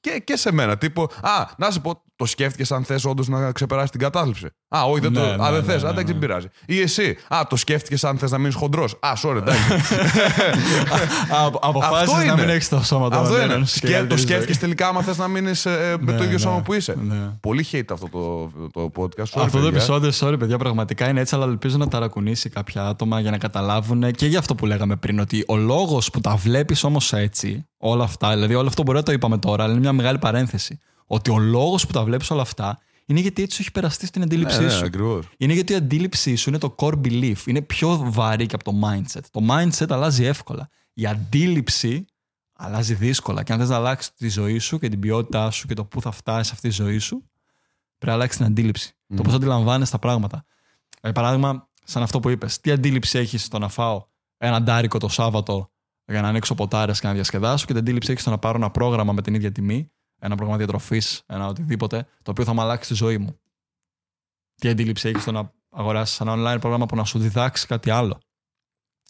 Και, 0.03 0.23
και 0.25 0.37
σε 0.37 0.53
μένα. 0.53 0.79
Τύπο, 0.79 1.03
Α, 1.21 1.45
να 1.57 1.71
σου 1.71 1.81
πω, 1.81 2.03
το 2.17 2.27
σκέφτηκες 2.27 2.73
αν 2.73 2.85
θες 2.85 3.05
όντως 3.05 3.29
να 3.29 3.53
ξεπεράσει 3.53 3.91
την 3.91 4.01
κατάθλιψη. 4.01 4.47
Α, 4.77 4.83
όχι, 4.85 5.01
δεν 5.01 5.13
Ναι, 5.13 5.19
το. 5.21 5.27
ναι, 5.27 5.33
α, 5.47 5.51
δεν 5.53 5.61
ναι, 5.65 5.73
θες. 5.73 5.83
ναι, 5.83 5.89
Α, 5.89 5.93
ναι. 5.93 6.03
δεν 6.03 6.19
πειράζει. 6.19 6.47
Ή 6.67 6.81
εσύ, 6.81 7.17
Α, 7.29 7.41
το 7.49 7.57
σκέφτηκες 7.57 8.05
αν 8.05 8.19
θες 8.19 8.31
να 8.31 8.39
μείνεις 8.39 8.55
χοντρός. 8.55 8.97
Α, 9.01 9.13
sorry, 9.25 9.37
εντάξει. 9.37 9.61
Αποφάσισες 11.61 12.17
να 12.17 12.23
είναι. 12.25 12.35
μην 12.41 12.49
έχεις 12.49 12.69
το 12.69 12.81
σώμα 12.85 13.11
του 13.11 13.17
αυτό 13.17 13.35
ανέναν 13.35 13.57
είναι. 13.57 13.67
σου 13.67 13.77
Σκέ, 13.77 13.87
και 13.87 13.93
το 13.93 13.99
καλύτερη 13.99 14.19
ζωής. 14.21 14.31
σκέφτηκες 14.31 14.59
τελικά 14.59 14.89
άμα 14.89 15.03
θες 15.03 15.17
να 15.19 15.29
μείνεις 15.29 15.65
με 15.65 15.99
Ναι, 16.01 16.13
το 16.17 16.23
ίδιο 16.23 16.33
ναι, 16.33 16.39
σώμα 16.39 16.61
που 16.63 16.75
είσαι. 16.75 16.97
ναι. 17.03 17.15
Πολύ 17.41 17.67
hate 17.73 17.83
αυτό 17.93 18.09
το, 18.09 18.51
το 18.73 18.91
podcast. 18.97 19.21
Sorry, 19.23 19.43
Αυτό 19.45 19.45
το 19.45 19.51
παιδιά. 19.51 19.69
επεισόδιο, 19.69 20.11
sorry 20.21 20.39
παιδιά, 20.39 20.59
πραγματικά 20.59 21.09
είναι 21.09 21.21
έτσι, 21.21 21.35
αλλά 21.35 21.45
ελπίζω 21.45 21.77
να 21.77 21.89
ταρακουνήσει 21.89 22.49
κάποια 22.49 22.87
άτομα 22.87 23.21
για 23.21 23.31
να 23.31 23.39
καταλάβουν 23.39 24.11
και 24.13 24.27
για 24.27 24.39
αυτό 24.39 24.55
που 24.55 24.67
λέγαμε 24.67 24.97
πριν, 24.97 25.19
ότι 25.19 25.45
ο 25.49 25.57
λόγος 25.57 26.11
που 26.11 26.21
τα 26.21 26.37
βλέπεις 26.37 26.85
όμως 26.85 27.13
έτσι, 27.13 27.67
όλα 27.85 28.05
αυτά, 28.05 28.33
δηλαδή 28.35 28.55
όλο 28.55 28.69
αυτό 28.69 28.83
μπορεί 28.83 28.99
να 28.99 29.03
το 29.05 29.13
είπαμε 29.13 29.39
τώρα, 29.39 29.63
αλλά 29.63 29.73
είναι 29.73 29.81
μια 29.81 29.93
μεγάλη 29.93 30.19
παρένθεση. 30.19 30.79
Ότι 31.07 31.31
ο 31.31 31.39
λόγος 31.39 31.87
που 31.87 31.93
τα 31.93 32.05
βλέπεις 32.05 32.31
όλα 32.31 32.43
αυτά 32.43 32.79
είναι 33.07 33.21
γιατί 33.21 33.43
έτσι 33.43 33.55
σου 33.57 33.63
έχει 33.63 33.73
περαστεί 33.73 34.07
στην 34.07 34.23
αντίληψή 34.23 34.59
Ναι, 34.59 34.65
ναι, 34.65 34.71
σου. 34.71 34.85
ακριβώς. 34.85 35.29
Είναι 35.37 35.53
γιατί 35.53 35.73
η 35.73 35.77
αντίληψή 35.77 36.35
σου 36.37 36.49
είναι 36.49 36.59
το 36.59 36.75
core 36.79 36.95
belief. 37.05 37.37
Είναι 37.47 37.63
πιο 37.63 37.99
βαρύ 38.13 38.47
και 38.47 38.55
από 38.55 38.65
το 38.65 38.73
mindset. 38.85 39.21
Το 39.31 39.41
mindset 39.51 39.87
αλλάζει 39.89 40.25
εύκολα. 40.25 40.69
Η 40.93 41.07
αντίληψη 41.07 42.05
αλλάζει 42.53 42.95
δύσκολα. 42.95 43.43
Και 43.43 43.53
αν 43.53 43.59
θες 43.59 43.69
να 43.69 43.77
αλλάξεις 43.77 44.13
τη 44.15 44.29
ζωή 44.29 44.59
σου 44.59 44.79
και 44.79 44.89
την 44.89 45.01
ποιότητά 45.01 45.51
σου 45.51 45.67
και 45.67 45.75
το 45.75 45.85
πού 45.85 46.01
θα 46.01 46.11
φτάσεις 46.11 46.53
αυτή 46.53 46.69
τη 46.69 46.75
ζωή 46.75 46.99
σου, 46.99 47.17
πρέπει 47.99 48.07
να 48.07 48.13
αλλάξεις 48.13 48.37
την 48.37 48.47
αντίληψη. 48.47 48.93
Το 49.17 49.23
πώς 49.23 49.35
αντιλαμβάνεσαι 49.35 49.93
τα 49.93 49.99
πράγματα. 49.99 50.45
Για 51.03 51.13
παράδειγμα, 51.13 51.69
σαν 51.85 52.03
αυτό 52.03 52.21
που 52.21 52.29
είπες, 52.29 52.61
τι 52.61 52.71
αντίληψη 52.71 53.19
έχεις 53.19 53.45
στο 53.45 53.59
να 53.59 53.69
φάω 53.69 54.05
ένα 54.39 54.63
ντάρικο 54.63 54.99
το 54.99 55.09
Σάββατο 55.09 55.72
για 56.13 56.23
να 56.23 56.29
ανοίξω 56.29 56.55
ποτάρες 56.55 57.01
και 57.01 57.07
να 57.07 57.13
διασκεδάσω, 57.13 57.67
και 57.67 57.73
τι 57.73 57.79
αντίληψη 57.79 58.13
έχει 58.13 58.21
στο 58.21 58.31
να 58.31 58.39
πάρω 58.39 58.57
ένα 58.57 58.71
πρόγραμμα 58.71 59.13
με 59.13 59.23
την 59.23 59.35
ίδια 59.35 59.53
τιμή, 59.53 59.91
ένα 60.21 60.35
πρόγραμμα 60.35 60.59
διατροφής, 60.59 61.23
ένα 61.27 61.47
οτιδήποτε, 61.47 62.07
το 62.23 62.31
οποίο 62.31 62.45
θα 62.45 62.53
μου 62.53 62.61
αλλάξει 62.61 62.89
τη 62.89 62.95
ζωή 62.95 63.19
μου. 63.19 63.41
Τι 64.55 64.69
αντίληψη 64.69 65.09
έχει 65.09 65.19
στο 65.19 65.33
να 65.33 65.53
αγοράσεις 65.71 66.21
ένα 66.21 66.33
online 66.37 66.61
πρόγραμμα 66.61 66.87
που 66.87 66.97
να 66.97 67.05
σου 67.05 67.19
διδάξει 67.19 67.67
κάτι 67.67 67.91
άλλο. 67.91 68.19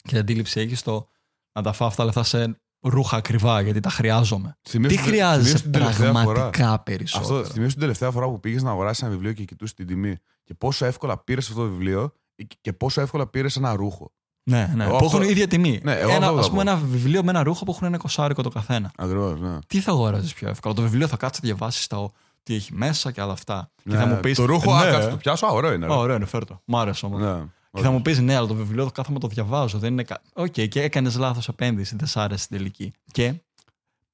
Και 0.03 0.09
τι 0.12 0.19
αντίληψη 0.19 0.61
έχει 0.61 0.75
στο 0.75 1.09
να 1.53 1.62
τα 1.62 1.73
φάω 1.73 1.88
αυτά 1.88 1.99
τα 2.01 2.05
λεφτά 2.05 2.23
σε 2.23 2.61
ρούχα 2.81 3.17
ακριβά, 3.17 3.61
γιατί 3.61 3.81
τα 3.81 3.91
χρειάζομαι. 3.91 4.59
Θυμήσου 4.69 4.95
Τι 4.95 5.01
την- 5.03 5.11
χρειάζεσαι 5.11 5.47
θυμήσου 5.47 5.62
την 5.62 5.73
τελευταία 5.73 6.12
πραγματικά 6.12 6.67
φορά. 6.67 6.81
περισσότερο; 6.83 7.38
Αυτό 7.38 7.53
θυμίζω 7.53 7.71
την 7.71 7.81
τελευταία 7.81 8.11
φορά 8.11 8.27
που 8.27 8.41
πήγες 8.41 8.62
να 8.62 8.71
αγοράσεις 8.71 9.03
ένα 9.03 9.11
βιβλίο 9.11 9.33
και 9.33 9.45
κοιτούσες 9.45 9.75
την 9.75 9.87
τιμή. 9.87 10.17
Και 10.45 10.55
πόσο 10.55 10.85
εύκολα 10.87 11.19
πήρες 11.25 11.49
αυτό 11.49 11.61
το 11.62 11.69
βιβλίο 11.69 12.12
και 12.61 12.73
πόσο 12.73 13.01
εύκολα 13.01 13.27
πήρες 13.27 13.57
ένα 13.57 13.73
ρούχο. 13.75 14.12
Ναι, 14.44 14.72
ναι. 14.74 14.85
Εγώ 14.85 14.96
που 14.96 15.05
αυτό- 15.05 15.18
έχουν 15.18 15.31
ίδια 15.31 15.46
τιμή. 15.48 15.81
Ναι, 15.83 15.92
εγώ 15.92 16.11
ένα, 16.11 16.18
αυτό 16.26 16.35
θα 16.35 16.40
ας 16.40 16.50
πούμε, 16.50 16.64
πω. 16.64 16.70
ένα 16.70 16.78
βιβλίο 16.81 17.22
με 17.24 17.31
ένα 17.31 17.42
ρούχο 17.42 17.64
που 17.64 17.70
έχουν 17.70 17.87
ένα 17.87 17.96
εικοσάρικο 17.96 18.42
το 18.42 18.48
καθένα. 18.48 18.90
Ακριβώς, 18.96 19.40
ναι. 19.40 19.59
Τι 19.66 19.81
θα 19.81 19.90
αγοράζεις 19.90 20.35
πιο 20.35 20.48
εύκολα. 20.48 20.74
Το 20.74 20.83
βιβλίο 20.83 21.07
θα 21.07 21.16
κάτσει 21.16 21.40
να 21.42 21.48
διαβάσεις 21.48 21.87
το 21.87 22.12
τι 22.42 22.55
έχει 22.55 22.74
μέσα 22.74 23.11
και 23.12 23.20
όλα 23.20 23.33
αυτά. 23.33 23.70
Και 23.76 23.83
Ναι, 23.85 23.96
θα 23.96 24.07
μου 24.07 24.20
πει. 24.20 24.33
Το 24.33 24.44
ρούχο, 24.44 24.72
α, 24.74 24.90
κάτσε 24.90 25.09
το 25.09 25.16
πιάσω, 25.16 25.46
α, 25.46 25.50
ωραίο 25.50 25.72
είναι. 25.72 25.87
ρε. 25.87 25.92
Ωραίο 25.92 26.16
είναι, 26.16 26.24
φέρ' 26.26 26.44
το. 26.44 26.62
Μ' 26.64 26.76
άρεσε 26.76 27.07
όμως. 27.07 27.20
Ναι. 27.20 27.44
Και 27.72 27.81
θα 27.83 27.90
μου 27.90 28.02
πεις, 28.02 28.18
ναι, 28.20 28.35
αλλά 28.37 28.46
το 28.46 28.55
βιβλίο 28.55 28.85
το 28.85 28.90
κάθομαι 28.90 29.18
το 29.18 29.26
διαβάζω. 29.28 29.78
Δεν 29.78 29.92
είναι. 29.92 30.02
κα- 30.02 30.22
Οκ, 30.35 30.46
και 30.61 30.83
έκανες 30.83 31.16
λάθος 31.16 31.48
επένδυση, 31.48 31.96
δεν 31.96 32.07
σ' 32.07 32.16
άρεσε 32.16 32.42
στην 32.44 32.57
τελική. 32.57 32.92
Και 33.12 33.35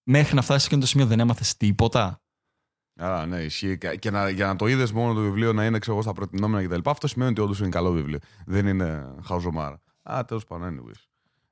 μέχρι 0.03 0.35
να 0.35 0.43
φτάσεις 0.43 0.63
σε 0.63 0.67
εκείνο 0.69 0.81
το 0.81 0.87
σημείο 0.87 1.07
δεν 1.07 1.21
έμαθες 1.21 1.57
τίποτα. 1.57 2.21
Άρα, 3.01 3.27
ναι, 3.27 3.37
ισχύει. 3.37 3.79
Και 3.99 4.11
να, 4.11 4.29
για 4.29 4.47
να 4.47 4.57
το 4.57 4.67
είδες 4.67 4.93
μόνο 4.93 5.15
το 5.15 5.21
βιβλίο 5.21 5.53
να 5.53 5.65
είναι 5.65 5.79
ξέρω, 5.79 5.95
εγώ, 5.95 6.05
στα 6.05 6.13
προτεινόμενα 6.13 6.69
κτλ. 6.69 6.91
Αυτό 6.91 7.07
σημαίνει 7.07 7.31
ότι 7.31 7.41
όντως 7.41 7.59
είναι 7.59 7.69
καλό 7.69 7.91
βιβλίο. 7.91 8.19
Δεν 8.47 8.67
είναι 8.67 9.07
χαζομάρα. 9.25 9.81
Α, 10.13 10.25
τέλος 10.25 10.45
πάντων, 10.45 10.69
anyways. 10.81 11.03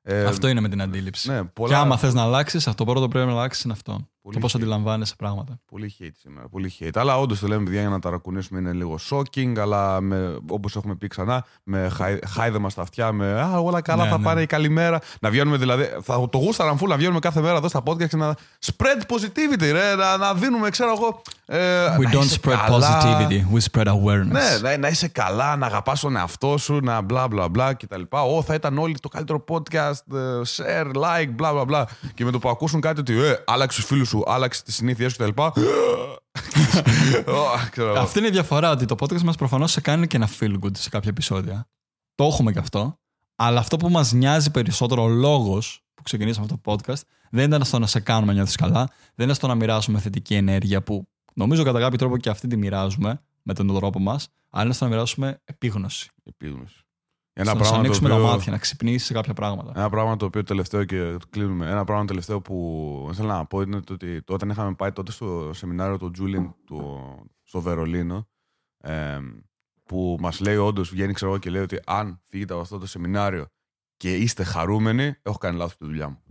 Ε, 0.02 0.24
αυτό 0.24 0.48
είναι 0.48 0.60
με 0.60 0.68
την 0.68 0.82
αντίληψη. 0.82 1.30
ναι, 1.30 1.44
πολλά- 1.44 1.72
Και 1.74 1.78
άμα 1.80 1.96
θες 1.98 2.14
να 2.14 2.22
αλλάξεις, 2.22 2.66
αυτό 2.66 2.84
πρώτο 2.84 3.00
που 3.00 3.08
πρέπει 3.08 3.26
να 3.26 3.32
αλλάξεις 3.32 3.64
είναι 3.64 3.72
αυτό. 3.72 4.08
Πολύ 4.26 4.38
το 4.38 4.42
πώς 4.42 4.52
χι- 4.52 4.60
αντιλαμβάνεσαι 4.62 5.14
πράγματα. 5.18 5.58
Πολύ 5.70 5.94
hate 6.00 6.08
σήμερα. 6.20 6.48
Πολύ 6.48 6.72
hate. 6.80 6.90
Αλλά 6.94 7.18
όντως 7.18 7.38
το 7.40 7.46
λέμε, 7.46 7.64
παιδιά, 7.64 7.80
για 7.80 7.88
να 7.90 7.98
ταρακουνήσουμε 7.98 8.58
είναι 8.60 8.72
λίγο 8.72 8.98
shocking, 9.10 9.58
αλλά 9.58 9.98
όπως 10.48 10.76
έχουμε 10.76 10.94
πει 10.94 11.06
ξανά, 11.06 11.44
με 11.62 11.88
χάι, 11.88 12.18
χάιδεμα 12.28 12.70
στα 12.70 12.82
αυτιά, 12.82 13.12
με 13.12 13.40
Α, 13.40 13.58
όλα 13.58 13.80
καλά, 13.80 14.04
Ναι, 14.04 14.10
θα 14.10 14.18
ναι. 14.18 14.24
πάνε 14.24 14.42
η 14.42 14.46
καλημέρα. 14.46 14.98
Να 15.20 15.30
βγαίνουμε 15.30 15.56
δηλαδή. 15.56 15.84
Θα 16.02 16.28
το 16.28 16.38
γούσταραν 16.38 16.78
φούλα 16.78 16.90
να 16.92 16.98
βγαίνουμε 16.98 17.18
κάθε 17.18 17.40
μέρα 17.40 17.56
εδώ 17.56 17.68
στα 17.68 17.82
podcast 17.86 18.08
και 18.08 18.16
να 18.16 18.34
spread 18.66 19.12
positivity, 19.14 19.70
ρε, 19.72 19.94
να, 19.94 20.16
να 20.16 20.34
δίνουμε, 20.34 20.70
ξέρω 20.70 20.92
εγώ. 20.96 21.22
Ε, 21.46 21.84
We 21.98 22.02
να 22.02 22.10
don't 22.10 22.24
είσαι 22.24 22.38
spread 22.42 22.54
καλά. 22.66 23.00
positivity, 23.00 23.40
we 23.54 23.60
spread 23.70 23.86
awareness. 23.86 24.26
Ναι, 24.30 24.58
να, 24.62 24.76
να 24.78 24.88
είσαι 24.88 25.08
καλά, 25.08 25.56
να 25.56 25.66
αγαπάς 25.66 26.00
τον 26.00 26.16
εαυτό 26.16 26.56
σου, 26.58 26.78
να 26.82 27.00
μπλα 27.00 27.28
μπλα 27.28 27.48
μπλα 27.48 27.74
κτλ. 27.74 28.02
Ω, 28.08 28.42
θα 28.42 28.54
ήταν 28.54 28.78
όλοι 28.78 28.98
το 29.00 29.08
καλύτερο 29.08 29.44
podcast, 29.48 30.14
ε, 30.14 30.40
share, 30.56 30.86
like, 30.96 31.28
μπλα 31.30 31.52
μπλα 31.52 31.64
μπλα. 31.64 31.86
Και 32.14 32.24
με 32.24 32.30
το 32.30 32.38
που 32.38 32.48
ακούσουν 32.48 32.80
κάτι 32.80 33.00
ότι 33.00 33.20
ε, 33.20 33.34
άλλαξε 33.46 33.80
του 33.80 33.86
φίλου 33.86 34.06
σου, 34.06 34.15
άλλαξε 34.26 34.62
τι 34.62 34.72
συνήθειέ 34.72 35.08
σου 35.08 35.16
κτλ. 35.16 35.42
Ω, 37.26 37.44
ξέρω 37.70 37.88
εγώ. 37.88 37.98
Αυτή 37.98 38.18
είναι 38.18 38.28
η 38.28 38.30
διαφορά, 38.30 38.70
ότι 38.70 38.84
το 38.84 38.94
podcast 38.98 39.22
μας 39.22 39.36
προφανώς 39.36 39.70
σε 39.70 39.80
κάνει 39.80 40.06
και 40.06 40.16
ένα 40.16 40.28
feel 40.40 40.54
good 40.62 40.76
σε 40.76 40.88
κάποια 40.88 41.10
επεισόδια. 41.10 41.68
Το 42.14 42.24
έχουμε 42.24 42.52
και 42.52 42.58
αυτό. 42.58 42.98
Αλλά 43.36 43.58
αυτό 43.58 43.76
που 43.76 43.88
μας 43.88 44.12
νοιάζει 44.12 44.50
περισσότερο, 44.50 45.02
ο 45.02 45.08
λόγος 45.08 45.84
που 45.94 46.02
ξεκινήσαμε 46.02 46.46
αυτό 46.50 46.60
το 46.62 46.72
podcast, 46.72 47.00
δεν 47.30 47.44
ήταν 47.44 47.64
στο 47.64 47.78
να 47.78 47.86
σε 47.86 48.00
κάνουμε 48.00 48.26
να 48.26 48.32
νιώθεις 48.32 48.56
καλά, 48.56 48.90
δεν 49.14 49.26
είναι 49.26 49.34
στο 49.34 49.46
να 49.46 49.54
μοιράσουμε 49.54 49.98
θετική 49.98 50.34
ενέργεια 50.34 50.82
που 50.82 51.08
νομίζω 51.34 51.62
κατά 51.62 51.80
κάποιο 51.80 51.98
τρόπο 51.98 52.16
και 52.16 52.30
αυτή 52.30 52.48
τη 52.48 52.56
μοιράζουμε 52.56 53.20
με 53.42 53.54
τον 53.54 53.74
τρόπο 53.74 53.98
μας, 53.98 54.28
αλλά 54.50 54.64
είναι 54.64 54.72
στο 54.72 54.84
να 54.84 54.90
μοιράσουμε 54.90 55.40
επίγνωση. 55.44 56.10
Επίγνωση. 56.24 56.85
Στο 57.42 57.50
Ένα 57.50 57.58
να 57.58 57.64
σου 57.64 57.70
πράγμα, 57.70 57.76
το 57.76 57.84
ανοίξουμε 57.84 58.08
τα 58.08 58.14
οποίο, 58.14 58.26
μάτια, 58.26 58.52
να 58.52 58.58
ξυπνήσεις 58.58 59.06
σε 59.06 59.12
κάποια 59.12 59.34
πράγματα. 59.34 59.72
ένα 59.76 59.90
πράγμα 59.90 60.16
το 60.16 60.24
οποίο 60.24 60.42
τελευταίο 60.42 60.84
και 60.84 61.16
το 61.18 61.26
κλείνουμε. 61.30 61.70
Ένα 61.70 61.84
πράγμα 61.84 62.04
τελευταίο 62.04 62.40
που 62.40 63.10
θέλω 63.14 63.28
να 63.28 63.46
πω 63.46 63.60
είναι 63.60 63.80
το 63.80 63.92
ότι 63.92 64.22
όταν 64.28 64.50
είχαμε 64.50 64.74
πάει 64.74 64.92
τότε 64.92 65.12
στο 65.12 65.50
σεμινάριο 65.52 65.98
του 65.98 66.10
Τζούλιν 66.10 66.54
του, 66.66 67.00
στο 67.42 67.60
Βερολίνο, 67.60 68.28
ε, 68.78 69.18
που 69.84 70.16
μας 70.20 70.40
λέει 70.40 70.56
όντως, 70.56 70.90
βγαίνει 70.90 71.12
ξέρω 71.12 71.30
εγώ 71.30 71.40
και 71.40 71.50
λέει 71.50 71.62
ότι 71.62 71.80
αν 71.86 72.20
φύγετε 72.22 72.52
από 72.52 72.62
αυτό 72.62 72.78
το 72.78 72.86
σεμινάριο 72.86 73.46
και 73.96 74.16
είστε 74.16 74.44
χαρούμενοι, 74.44 75.14
έχω 75.22 75.38
κάνει 75.38 75.56
λάθος 75.56 75.76
τη 75.76 75.84
δουλειά 75.84 76.08
μου. 76.08 76.22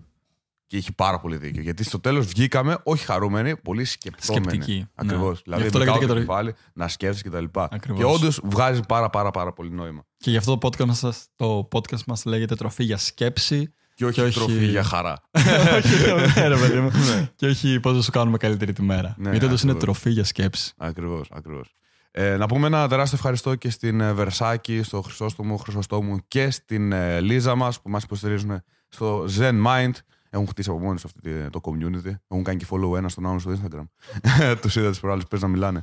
Και 0.67 0.77
έχει 0.77 0.93
πάρα 0.93 1.19
πολύ 1.19 1.37
δίκιο. 1.37 1.61
Γιατί 1.61 1.83
στο 1.83 1.99
τέλος 1.99 2.25
βγήκαμε 2.25 2.77
όχι 2.83 3.05
χαρούμενοι, 3.05 3.57
πολύ 3.57 3.85
σκεπτόμενοι. 3.85 4.45
Σκεπτικοί, 4.45 4.85
Ακριβώς. 4.95 5.33
ναι. 5.35 5.41
Δηλαδή, 5.43 5.61
Γι' 5.61 5.67
αυτό 5.67 5.77
με 5.79 5.85
λέγεται 5.85 5.85
κάτω 5.85 5.99
και 5.99 6.05
το 6.07 6.13
το- 6.13 6.19
κεφάλι, 6.19 6.53
να 6.73 6.87
σκέφτεσαι 6.87 7.29
κτλ. 7.29 7.59
Ακριβώς. 7.69 7.99
Και 7.99 8.05
όντως 8.05 8.39
βγάζει 8.43 8.81
πάρα, 8.87 9.09
πάρα, 9.09 9.31
πάρα 9.31 9.53
πολύ 9.53 9.69
νόημα. 9.71 10.05
Και 10.17 10.29
γι' 10.29 10.37
αυτό 10.37 10.57
το 10.57 10.67
podcast, 10.67 10.85
μας, 10.85 11.27
το 11.35 11.67
podcast 11.71 12.03
μας 12.07 12.25
λέγεται 12.25 12.55
τροφή 12.55 12.83
για 12.83 12.97
σκέψη 12.97 13.73
Και 13.95 14.05
όχι, 14.05 14.13
Και 14.13 14.21
όχι- 14.21 14.33
τροφή 14.39 14.65
για 14.65 14.83
χαρά. 14.83 15.21
όχι, 15.77 15.95
ναι, 16.39 16.47
ρε 16.47 16.55
παιδί 16.57 16.79
μου. 16.79 16.91
Και 17.35 17.45
όχι 17.47 17.79
πώς 17.79 17.95
θα 17.95 18.01
σου 18.01 18.11
κάνουμε 18.11 18.37
καλύτερη 18.37 18.73
τη 18.73 18.81
μέρα. 18.81 19.15
Ναι, 19.17 19.29
Γιατί 19.29 19.45
όντως 19.45 19.61
είναι 19.61 19.71
ακριβώς. 19.71 19.95
τροφή 19.97 20.13
για 20.13 20.23
σκέψη. 20.23 20.73
Ακριβώς, 20.77 21.27
ακριβώς. 21.31 21.75
Ε, 22.11 22.37
να 22.37 22.45
πούμε 22.45 22.67
ένα 22.67 22.87
τεράστιο 22.87 23.17
ευχαριστώ 23.17 23.55
και 23.55 23.69
στην 23.69 24.01
ε, 24.01 24.13
Βερσάκη, 24.13 24.83
στο 24.83 25.01
Χρυσόστομο, 25.01 25.57
Χρυσοστόμου 25.57 26.19
και 26.27 26.49
στην 26.49 26.91
ε, 26.91 27.19
Λίζα 27.21 27.55
μας 27.55 27.81
που 27.81 27.89
μας 27.89 28.03
υποστηρίζουν 28.03 28.63
στο 28.89 29.25
Zen 29.39 29.63
Mind. 29.65 29.91
Έχουν 30.35 30.47
χτίσει 30.47 30.69
από 30.69 30.79
μόνοι 30.79 30.99
τους 30.99 31.11
το 31.49 31.59
community. 31.63 32.13
Έχουν 32.27 32.43
κάνει 32.43 32.57
και 32.57 32.65
follow 32.69 32.97
ένα 32.97 33.09
στον 33.09 33.27
άλλο 33.27 33.39
στο 33.39 33.51
Instagram. 33.51 33.83
τους 34.61 34.75
είδα 34.75 34.89
τις 34.89 34.99
προάλλες 34.99 35.23
που 35.27 35.37
να 35.39 35.47
μιλάνε. 35.47 35.81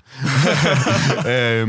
ε, 1.25 1.65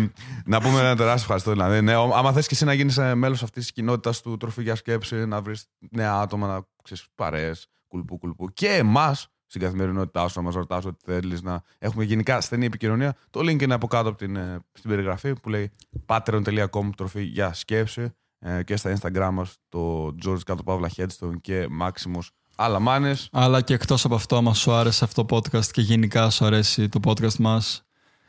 να 0.46 0.62
πούμε 0.62 0.80
ένα 0.80 0.96
τεράστιο 0.96 1.22
ευχαριστώ. 1.22 1.52
Δηλαδή, 1.52 1.82
ναι, 1.82 1.94
άμα 1.94 2.32
θες 2.32 2.48
και 2.48 2.54
εσύ 2.54 2.66
να 2.66 2.74
γίνεις 2.74 2.98
μέλος 2.98 3.44
αυτής 3.44 3.64
της 3.64 3.72
κοινότητας 3.72 4.22
του 4.22 4.38
τροφή 4.38 4.62
για 4.62 4.76
σκέψη, 4.76 5.16
να 5.16 5.42
βρεις 5.42 5.66
νέα 5.92 6.14
άτομα, 6.14 6.48
να 6.48 6.66
ξέρεις 6.84 7.08
παρέες, 7.16 7.68
κουλπού, 7.88 8.18
κουλπού. 8.18 8.50
Και 8.54 8.68
εμάς 8.68 9.28
στην 9.46 9.62
καθημερινότητά 9.62 10.28
σου, 10.28 10.40
να 10.40 10.46
μας 10.46 10.56
ρωτάς 10.56 10.86
ό,τι 10.86 11.12
θέλεις, 11.12 11.42
να 11.42 11.62
έχουμε 11.80 12.04
γενικά 12.04 12.42
στενή 12.42 12.66
επικοινωνία. 12.66 13.16
Το 13.30 13.40
link 13.40 13.62
είναι 13.62 13.74
από 13.74 13.88
κάτω 13.88 14.10
από 14.10 14.18
την, 14.18 14.36
ε, 14.36 14.60
στην 14.72 14.90
περιγραφή 14.90 15.34
που 15.34 15.50
λέει 15.50 15.72
patreon.com 16.06 16.90
τροφή 16.98 17.22
για 17.22 17.54
σκέψη 17.54 18.14
ε, 18.40 18.64
και 18.64 18.76
στα 18.76 18.98
Instagram 18.98 19.30
μας 19.34 19.58
το 19.70 20.06
George 20.26 20.42
κάτω 20.46 20.64
παύλα 20.64 20.90
Headstone 20.96 21.42
και 21.42 21.68
Maximus 21.82 22.28
Αλαμάνε. 22.56 23.16
Αλλά 23.32 23.62
και 23.62 23.74
εκτός 23.74 24.06
από 24.06 24.16
αυτό, 24.16 24.36
άμα 24.36 24.54
σου 24.54 24.72
άρεσε 24.72 25.04
αυτό 25.04 25.26
το 25.26 25.36
podcast 25.36 25.66
και 25.66 25.82
γενικά 25.82 26.30
σου 26.30 26.46
αρέσει 26.46 26.90
το 26.90 27.00
podcast 27.04 27.36
μας, 27.36 27.86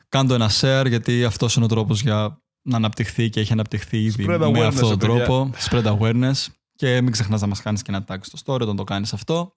κάντε 0.08 0.34
ένα 0.34 0.50
share 0.60 0.84
γιατί 0.88 1.24
αυτός 1.24 1.56
είναι 1.56 1.64
ο 1.64 1.68
τρόπος 1.68 2.00
για 2.02 2.42
να 2.62 2.76
αναπτυχθεί 2.76 3.28
και 3.28 3.40
έχει 3.40 3.52
αναπτυχθεί 3.52 4.02
ήδη 4.02 4.26
με 4.26 4.66
αυτόν 4.66 4.88
τον 4.88 4.98
τρόπο. 4.98 5.50
Spread 5.70 5.98
awareness. 5.98 6.46
Και 6.76 7.00
μην 7.00 7.12
ξεχνάς 7.12 7.40
να 7.40 7.46
μας 7.46 7.62
κάνεις 7.62 7.82
και 7.82 7.90
ένα 7.90 8.04
tag 8.08 8.16
στο 8.20 8.38
story 8.44 8.60
όταν 8.60 8.76
το 8.76 8.84
κάνεις 8.84 9.12
αυτό. 9.12 9.56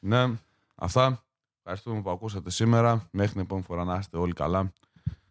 Ναι. 0.00 0.24
Αυτά. 0.74 1.24
Ευχαριστούμε 1.58 2.02
που 2.02 2.10
ακούσατε 2.10 2.50
σήμερα. 2.50 3.08
Μέχρι 3.10 3.32
την 3.32 3.40
επόμενη 3.40 3.66
φορά 3.66 3.84
να 3.84 3.96
είστε 3.98 4.16
όλοι 4.16 4.32
καλά. 4.32 4.72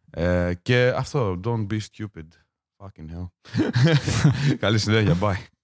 Ε, 0.10 0.54
και 0.62 0.94
αυτό, 0.96 1.40
don't 1.44 1.68
be 1.68 1.78
stupid. 1.78 2.28
Fucking 2.78 3.16
hell. 3.16 3.30
Καλή 4.64 4.78
συνέχεια. 4.80 5.18
Bye. 5.22 5.61